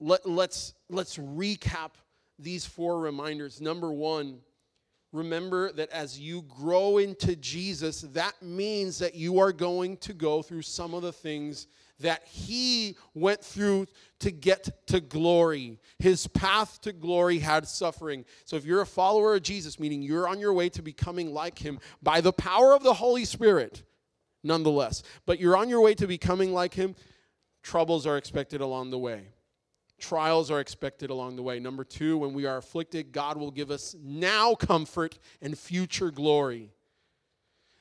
let, 0.00 0.26
let's, 0.26 0.72
let's 0.88 1.18
recap 1.18 1.90
these 2.38 2.64
four 2.64 3.00
reminders. 3.00 3.60
Number 3.60 3.92
one, 3.92 4.38
remember 5.16 5.72
that 5.72 5.90
as 5.90 6.18
you 6.18 6.42
grow 6.42 6.98
into 6.98 7.37
Jesus, 7.37 8.02
that 8.12 8.35
means 8.42 8.98
that 8.98 9.14
you 9.14 9.38
are 9.38 9.52
going 9.52 9.96
to 9.98 10.12
go 10.12 10.42
through 10.42 10.62
some 10.62 10.94
of 10.94 11.02
the 11.02 11.12
things 11.12 11.66
that 12.00 12.26
he 12.26 12.96
went 13.14 13.42
through 13.42 13.87
to 14.20 14.31
get 14.31 14.87
to 14.87 15.00
glory. 15.00 15.79
His 15.98 16.26
path 16.26 16.81
to 16.83 16.92
glory 16.92 17.38
had 17.38 17.66
suffering. 17.66 18.24
So 18.44 18.57
if 18.57 18.66
you're 18.66 18.83
a 18.83 18.87
follower 18.87 19.35
of 19.35 19.42
Jesus, 19.42 19.81
meaning 19.81 20.02
you're 20.02 20.29
on 20.29 20.38
your 20.38 20.52
way 20.52 20.68
to 20.70 20.83
becoming 20.83 21.33
like 21.33 21.59
him 21.59 21.79
by 22.02 22.20
the 22.20 22.33
power 22.33 22.74
of 22.74 22.83
the 22.83 22.94
Holy 22.94 23.24
Spirit, 23.24 23.83
nonetheless, 24.44 25.02
but 25.24 25.40
you're 25.40 25.57
on 25.57 25.68
your 25.68 25.81
way 25.81 25.94
to 25.94 26.07
becoming 26.07 26.52
like 26.52 26.74
him, 26.74 26.94
troubles 27.62 28.07
are 28.07 28.18
expected 28.18 28.61
along 28.61 28.90
the 28.90 28.98
way. 28.98 29.29
Trials 29.98 30.50
are 30.50 30.61
expected 30.61 31.11
along 31.11 31.37
the 31.37 31.42
way. 31.42 31.59
Number 31.59 31.82
two, 31.82 32.18
when 32.18 32.35
we 32.35 32.44
are 32.44 32.59
afflicted, 32.59 33.12
God 33.12 33.38
will 33.38 33.50
give 33.50 33.70
us 33.70 33.96
now 34.02 34.54
comfort 34.54 35.18
and 35.40 35.59
future 35.59 36.11
glory. 36.11 36.70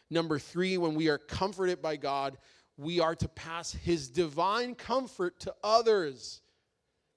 Number 0.10 0.39
three, 0.39 0.78
when 0.78 0.95
we 0.95 1.10
are 1.10 1.17
comforted 1.17 1.82
by 1.82 1.97
God, 1.97 2.38
we 2.78 2.99
are 2.99 3.15
to 3.15 3.28
pass 3.28 3.73
his 3.73 4.08
divine 4.08 4.75
comfort 4.75 5.39
to 5.41 5.54
others, 5.63 6.41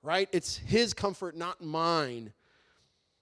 right? 0.02 0.28
It's 0.32 0.56
his 0.56 0.94
comfort, 0.94 1.36
not 1.36 1.60
mine. 1.62 2.32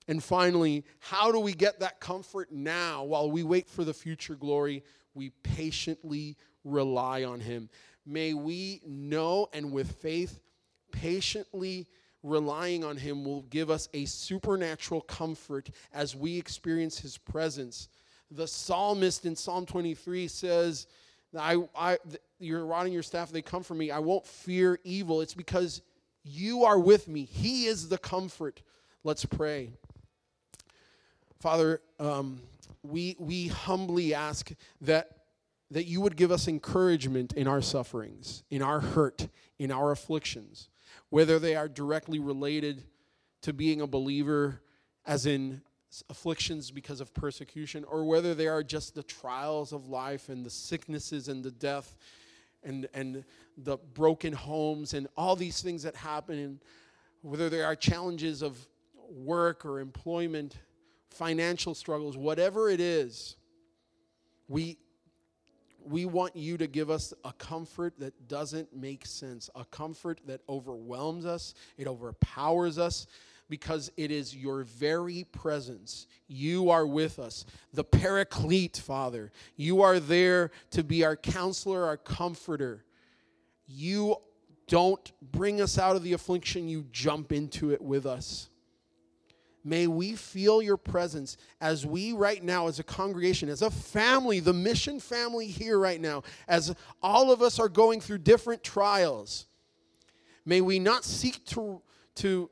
And 0.08 0.22
finally, 0.22 0.84
how 1.00 1.32
do 1.32 1.40
we 1.40 1.52
get 1.52 1.80
that 1.80 2.00
comfort 2.00 2.52
now 2.52 3.04
while 3.04 3.30
we 3.30 3.42
wait 3.42 3.68
for 3.68 3.84
the 3.84 3.94
future 3.94 4.34
glory? 4.34 4.84
We 5.14 5.30
patiently 5.42 6.36
rely 6.64 7.24
on 7.24 7.40
him. 7.40 7.68
May 8.04 8.34
we 8.34 8.82
know 8.86 9.48
and 9.52 9.72
with 9.72 9.92
faith, 9.96 10.40
patiently 11.00 11.86
relying 12.22 12.84
on 12.84 12.96
him 12.96 13.24
will 13.24 13.42
give 13.42 13.70
us 13.70 13.88
a 13.94 14.04
supernatural 14.04 15.00
comfort 15.02 15.70
as 15.92 16.16
we 16.16 16.36
experience 16.36 16.98
his 16.98 17.18
presence. 17.18 17.88
The 18.30 18.48
psalmist 18.48 19.24
in 19.26 19.36
Psalm 19.36 19.66
23 19.66 20.26
says, 20.26 20.86
I, 21.38 21.58
I, 21.76 21.98
your 22.40 22.64
rod 22.64 22.86
and 22.86 22.94
your 22.94 23.02
staff, 23.02 23.30
they 23.30 23.42
come 23.42 23.62
for 23.62 23.74
me. 23.74 23.90
I 23.90 23.98
won't 23.98 24.26
fear 24.26 24.80
evil. 24.84 25.20
It's 25.20 25.34
because 25.34 25.82
you 26.24 26.64
are 26.64 26.78
with 26.78 27.08
me. 27.08 27.24
He 27.24 27.66
is 27.66 27.88
the 27.88 27.98
comfort. 27.98 28.62
Let's 29.04 29.24
pray. 29.24 29.70
Father, 31.38 31.80
um, 32.00 32.40
we, 32.82 33.16
we 33.18 33.48
humbly 33.48 34.14
ask 34.14 34.50
that, 34.80 35.10
that 35.70 35.84
you 35.84 36.00
would 36.00 36.16
give 36.16 36.32
us 36.32 36.48
encouragement 36.48 37.34
in 37.34 37.46
our 37.46 37.60
sufferings, 37.60 38.42
in 38.50 38.62
our 38.62 38.80
hurt, 38.80 39.28
in 39.58 39.70
our 39.70 39.92
afflictions, 39.92 40.68
whether 41.10 41.38
they 41.38 41.54
are 41.54 41.68
directly 41.68 42.18
related 42.18 42.82
to 43.42 43.52
being 43.52 43.80
a 43.80 43.86
believer, 43.86 44.60
as 45.06 45.26
in 45.26 45.62
afflictions 46.10 46.70
because 46.70 47.00
of 47.00 47.14
persecution, 47.14 47.84
or 47.84 48.04
whether 48.04 48.34
they 48.34 48.48
are 48.48 48.62
just 48.62 48.94
the 48.94 49.02
trials 49.02 49.72
of 49.72 49.88
life 49.88 50.28
and 50.28 50.44
the 50.44 50.50
sicknesses 50.50 51.28
and 51.28 51.44
the 51.44 51.50
death 51.50 51.96
and, 52.64 52.88
and 52.92 53.24
the 53.56 53.76
broken 53.94 54.32
homes 54.32 54.94
and 54.94 55.06
all 55.16 55.36
these 55.36 55.62
things 55.62 55.82
that 55.84 55.94
happen, 55.94 56.38
and 56.38 56.60
whether 57.22 57.48
there 57.48 57.64
are 57.64 57.76
challenges 57.76 58.42
of 58.42 58.58
work 59.08 59.64
or 59.64 59.80
employment, 59.80 60.56
financial 61.10 61.74
struggles, 61.74 62.16
whatever 62.16 62.68
it 62.68 62.80
is, 62.80 63.36
we, 64.48 64.78
we 65.88 66.06
want 66.06 66.36
you 66.36 66.56
to 66.58 66.66
give 66.66 66.90
us 66.90 67.14
a 67.24 67.32
comfort 67.34 67.94
that 67.98 68.28
doesn't 68.28 68.74
make 68.74 69.06
sense, 69.06 69.48
a 69.54 69.64
comfort 69.64 70.20
that 70.26 70.40
overwhelms 70.48 71.26
us, 71.26 71.54
it 71.78 71.86
overpowers 71.86 72.78
us, 72.78 73.06
because 73.48 73.92
it 73.96 74.10
is 74.10 74.34
your 74.34 74.64
very 74.64 75.24
presence. 75.30 76.08
You 76.26 76.70
are 76.70 76.86
with 76.86 77.18
us. 77.18 77.44
The 77.72 77.84
paraclete, 77.84 78.76
Father. 78.76 79.30
You 79.56 79.82
are 79.82 80.00
there 80.00 80.50
to 80.72 80.82
be 80.82 81.04
our 81.04 81.16
counselor, 81.16 81.84
our 81.84 81.96
comforter. 81.96 82.84
You 83.66 84.16
don't 84.68 85.12
bring 85.22 85.60
us 85.60 85.78
out 85.78 85.94
of 85.94 86.02
the 86.02 86.12
affliction, 86.12 86.68
you 86.68 86.86
jump 86.90 87.30
into 87.30 87.70
it 87.70 87.80
with 87.80 88.04
us. 88.04 88.48
May 89.66 89.88
we 89.88 90.14
feel 90.14 90.62
your 90.62 90.76
presence 90.76 91.36
as 91.60 91.84
we, 91.84 92.12
right 92.12 92.42
now, 92.42 92.68
as 92.68 92.78
a 92.78 92.84
congregation, 92.84 93.48
as 93.48 93.62
a 93.62 93.70
family, 93.70 94.38
the 94.38 94.52
mission 94.52 95.00
family 95.00 95.48
here 95.48 95.78
right 95.78 96.00
now, 96.00 96.22
as 96.46 96.74
all 97.02 97.32
of 97.32 97.42
us 97.42 97.58
are 97.58 97.68
going 97.68 98.00
through 98.00 98.18
different 98.18 98.62
trials. 98.62 99.46
May 100.44 100.60
we 100.60 100.78
not 100.78 101.04
seek 101.04 101.44
to, 101.46 101.82
to 102.16 102.48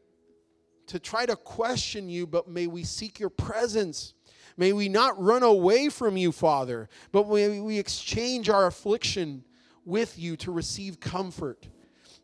to 0.87 0.99
try 0.99 1.27
to 1.27 1.37
question 1.37 2.09
you, 2.09 2.27
but 2.27 2.49
may 2.49 2.67
we 2.67 2.85
seek 2.85 3.19
your 3.19 3.31
presence. 3.31 4.15
May 4.57 4.73
we 4.73 4.89
not 4.89 5.21
run 5.21 5.43
away 5.43 5.89
from 5.89 6.17
you, 6.17 6.31
Father, 6.31 6.89
but 7.13 7.29
may 7.29 7.61
we 7.61 7.79
exchange 7.79 8.49
our 8.49 8.67
affliction 8.67 9.45
with 9.85 10.19
you 10.19 10.37
to 10.37 10.53
receive 10.53 11.01
comfort. 11.01 11.69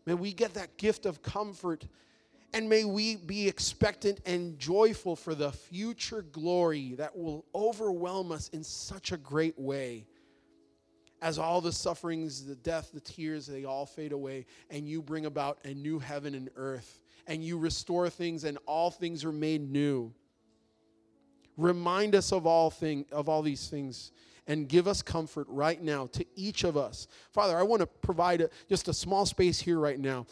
May 0.07 0.14
we 0.14 0.33
get 0.33 0.55
that 0.55 0.77
gift 0.77 1.07
of 1.07 1.23
comfort, 1.23 1.87
and 2.53 2.69
may 2.69 2.85
we 2.85 3.17
be 3.17 3.49
expectant 3.49 4.21
and 4.27 4.59
joyful 4.59 5.17
for 5.17 5.35
the 5.35 5.53
future 5.53 6.23
glory 6.23 6.95
that 6.95 7.17
will 7.17 7.45
overwhelm 7.55 8.33
us 8.33 8.49
in 8.49 8.65
such 8.65 9.13
a 9.13 9.17
great 9.17 9.59
way. 9.59 10.07
As 11.23 11.39
all 11.39 11.61
the 11.61 11.73
sufferings, 11.73 12.47
the 12.47 12.57
death, 12.57 12.91
the 12.93 13.01
tears, 13.01 13.47
they 13.47 13.65
all 13.65 13.87
fade 13.87 14.13
away, 14.13 14.47
and 14.71 14.89
you 14.89 15.03
bring 15.03 15.27
about 15.27 15.59
a 15.65 15.75
new 15.75 15.99
heaven 15.99 16.35
and 16.35 16.49
earth 16.57 17.03
and 17.27 17.45
you 17.45 17.59
restore 17.59 18.11
things 18.11 18.45
and 18.45 18.59
all 18.67 18.91
things 18.91 19.25
are 19.25 19.33
made 19.33 19.71
new. 19.71 20.13
Remind 21.57 22.15
us 22.15 22.33
of 22.33 22.47
all 22.47 22.71
thing 22.71 23.05
of 23.13 23.29
all 23.29 23.43
these 23.43 23.69
things 23.69 24.13
and 24.47 24.69
give 24.69 24.89
us 24.89 25.01
comfort 25.01 25.47
right 25.49 25.81
now 25.81 26.07
to 26.09 26.25
each 26.35 26.65
of 26.65 26.77
us. 26.77 27.07
Father, 27.33 27.57
I 27.57 27.63
want 27.63 27.81
to 27.81 27.87
provide 27.87 28.41
a, 28.41 28.51
just 28.69 28.89
a 28.89 28.93
small 28.93 29.27
space 29.27 29.61
here 29.61 29.79
right 29.79 30.01
now. 30.01 30.27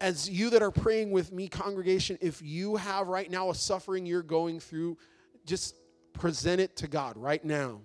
As 0.00 0.28
you 0.28 0.50
that 0.50 0.62
are 0.62 0.72
praying 0.72 1.12
with 1.12 1.32
me, 1.32 1.46
congregation, 1.48 2.18
if 2.20 2.42
you 2.42 2.76
have 2.76 3.06
right 3.06 3.30
now 3.30 3.50
a 3.50 3.54
suffering 3.54 4.06
you're 4.06 4.22
going 4.22 4.58
through, 4.58 4.98
just 5.46 5.76
present 6.12 6.60
it 6.60 6.76
to 6.76 6.88
God 6.88 7.16
right 7.16 7.44
now. 7.44 7.80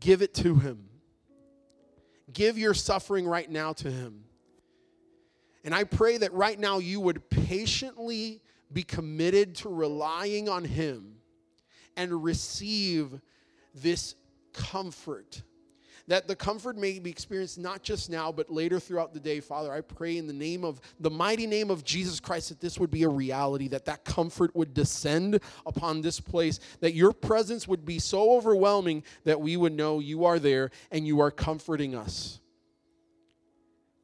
give 0.00 0.22
it 0.22 0.34
to 0.34 0.56
Him. 0.56 0.88
Give 2.32 2.58
your 2.58 2.74
suffering 2.74 3.26
right 3.26 3.50
now 3.50 3.72
to 3.74 3.90
Him. 3.90 4.24
And 5.64 5.74
I 5.74 5.84
pray 5.84 6.18
that 6.18 6.32
right 6.32 6.58
now 6.58 6.78
you 6.78 7.00
would 7.00 7.28
patiently 7.30 8.40
be 8.72 8.82
committed 8.82 9.54
to 9.56 9.68
relying 9.68 10.48
on 10.48 10.64
Him 10.64 11.16
and 11.96 12.22
receive 12.22 13.20
this 13.74 14.14
comfort. 14.52 15.42
That 16.08 16.28
the 16.28 16.36
comfort 16.36 16.76
may 16.76 17.00
be 17.00 17.10
experienced 17.10 17.58
not 17.58 17.82
just 17.82 18.10
now, 18.10 18.30
but 18.30 18.48
later 18.48 18.78
throughout 18.78 19.12
the 19.12 19.18
day. 19.18 19.40
Father, 19.40 19.72
I 19.72 19.80
pray 19.80 20.18
in 20.18 20.28
the 20.28 20.32
name 20.32 20.64
of 20.64 20.80
the 21.00 21.10
mighty 21.10 21.48
name 21.48 21.68
of 21.68 21.82
Jesus 21.82 22.20
Christ 22.20 22.50
that 22.50 22.60
this 22.60 22.78
would 22.78 22.92
be 22.92 23.02
a 23.02 23.08
reality, 23.08 23.66
that 23.68 23.86
that 23.86 24.04
comfort 24.04 24.54
would 24.54 24.72
descend 24.72 25.40
upon 25.66 26.02
this 26.02 26.20
place, 26.20 26.60
that 26.80 26.94
your 26.94 27.12
presence 27.12 27.66
would 27.66 27.84
be 27.84 27.98
so 27.98 28.36
overwhelming 28.36 29.02
that 29.24 29.40
we 29.40 29.56
would 29.56 29.72
know 29.72 29.98
you 29.98 30.24
are 30.24 30.38
there 30.38 30.70
and 30.92 31.06
you 31.06 31.20
are 31.20 31.32
comforting 31.32 31.96
us. 31.96 32.40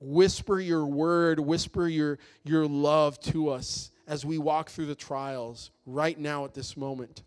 Whisper 0.01 0.59
your 0.59 0.85
word, 0.85 1.39
whisper 1.39 1.87
your, 1.87 2.19
your 2.43 2.67
love 2.67 3.21
to 3.21 3.51
us 3.51 3.93
as 4.09 4.27
we 4.27 4.39
walk 4.39 4.71
through 4.71 4.87
the 4.87 4.97
trials 4.97 5.71
right 5.87 6.19
now 6.19 6.45
at 6.45 6.55
this 6.55 6.77
moment. 6.77 7.23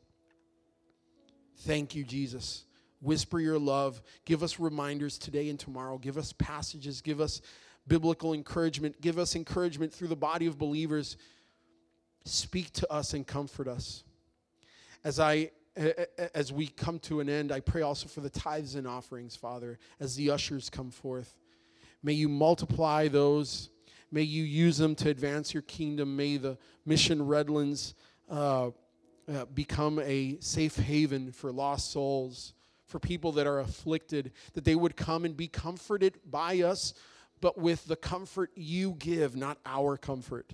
Thank 1.60 1.96
you, 1.96 2.04
Jesus. 2.04 2.66
Whisper 3.02 3.40
your 3.40 3.60
love. 3.60 4.02
Give 4.26 4.44
us 4.44 4.60
reminders 4.60 5.18
today 5.18 5.50
and 5.50 5.60
tomorrow. 5.60 5.98
Give 5.98 6.18
us 6.18 6.34
passages. 6.34 7.02
Give 7.02 7.22
us 7.22 7.42
biblical 7.88 8.34
encouragement. 8.34 9.00
Give 9.02 9.20
us 9.20 9.36
encouragement 9.36 9.94
through 9.94 10.08
the 10.08 10.16
body 10.16 10.48
of 10.48 10.58
believers. 10.58 11.18
Speak 12.24 12.72
to 12.74 12.92
us 12.92 13.14
and 13.14 13.26
comfort 13.26 13.68
us. 13.68 14.04
As 15.04 15.20
I 15.20 15.52
as 16.34 16.54
we 16.54 16.68
come 16.68 17.00
to 17.00 17.20
an 17.20 17.30
end, 17.30 17.52
I 17.52 17.60
pray 17.60 17.82
also 17.82 18.08
for 18.08 18.22
the 18.22 18.30
tithes 18.30 18.76
and 18.76 18.88
offerings, 18.88 19.36
Father, 19.36 19.78
as 20.00 20.16
the 20.16 20.32
ushers 20.32 20.70
come 20.70 20.90
forth. 20.90 21.38
May 22.02 22.14
you 22.14 22.30
multiply 22.30 23.08
those. 23.10 23.70
May 24.12 24.22
you 24.22 24.44
use 24.44 24.78
them 24.78 24.96
to 24.96 25.10
advance 25.10 25.54
your 25.54 25.64
kingdom. 25.64 26.16
May 26.16 26.38
the 26.38 26.58
Mission 26.86 27.26
Redlands 27.26 27.94
uh, 28.30 28.70
uh, 29.28 29.46
become 29.54 30.00
a 30.00 30.38
safe 30.40 30.78
haven 30.78 31.32
for 31.32 31.52
lost 31.52 31.92
souls, 31.92 32.54
for 32.88 33.00
people 33.00 33.32
that 33.34 33.48
are 33.48 33.60
afflicted, 33.60 34.32
that 34.54 34.64
they 34.64 34.76
would 34.76 34.96
come 34.96 35.26
and 35.26 35.36
be 35.36 35.48
comforted 35.48 36.20
by 36.30 36.62
us, 36.62 36.94
but 37.42 37.58
with 37.58 37.86
the 37.88 37.96
comfort 37.96 38.52
you 38.56 38.96
give, 39.00 39.36
not 39.36 39.58
our 39.66 39.98
comfort. 39.98 40.54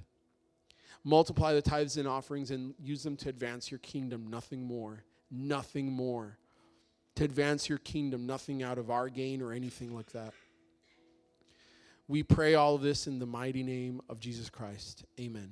Multiply 1.04 1.54
the 1.54 1.62
tithes 1.62 1.98
and 1.98 2.08
offerings 2.08 2.52
and 2.52 2.74
use 2.80 3.04
them 3.04 3.18
to 3.18 3.30
advance 3.30 3.72
your 3.72 3.80
kingdom, 3.80 4.28
nothing 4.30 4.64
more. 4.64 5.04
Nothing 5.32 5.92
more. 5.92 6.38
To 7.16 7.24
advance 7.24 7.70
your 7.70 7.78
kingdom, 7.80 8.26
nothing 8.26 8.64
out 8.64 8.78
of 8.78 8.92
our 8.92 9.10
gain 9.10 9.42
or 9.42 9.54
anything 9.54 9.96
like 9.96 10.12
that. 10.12 10.34
We 12.08 12.24
pray 12.24 12.56
all 12.56 12.78
this 12.78 13.08
in 13.08 13.20
the 13.20 13.26
mighty 13.26 13.64
name 13.64 14.02
of 14.10 14.20
Jesus 14.20 14.50
Christ. 14.50 15.06
Amen. 15.20 15.52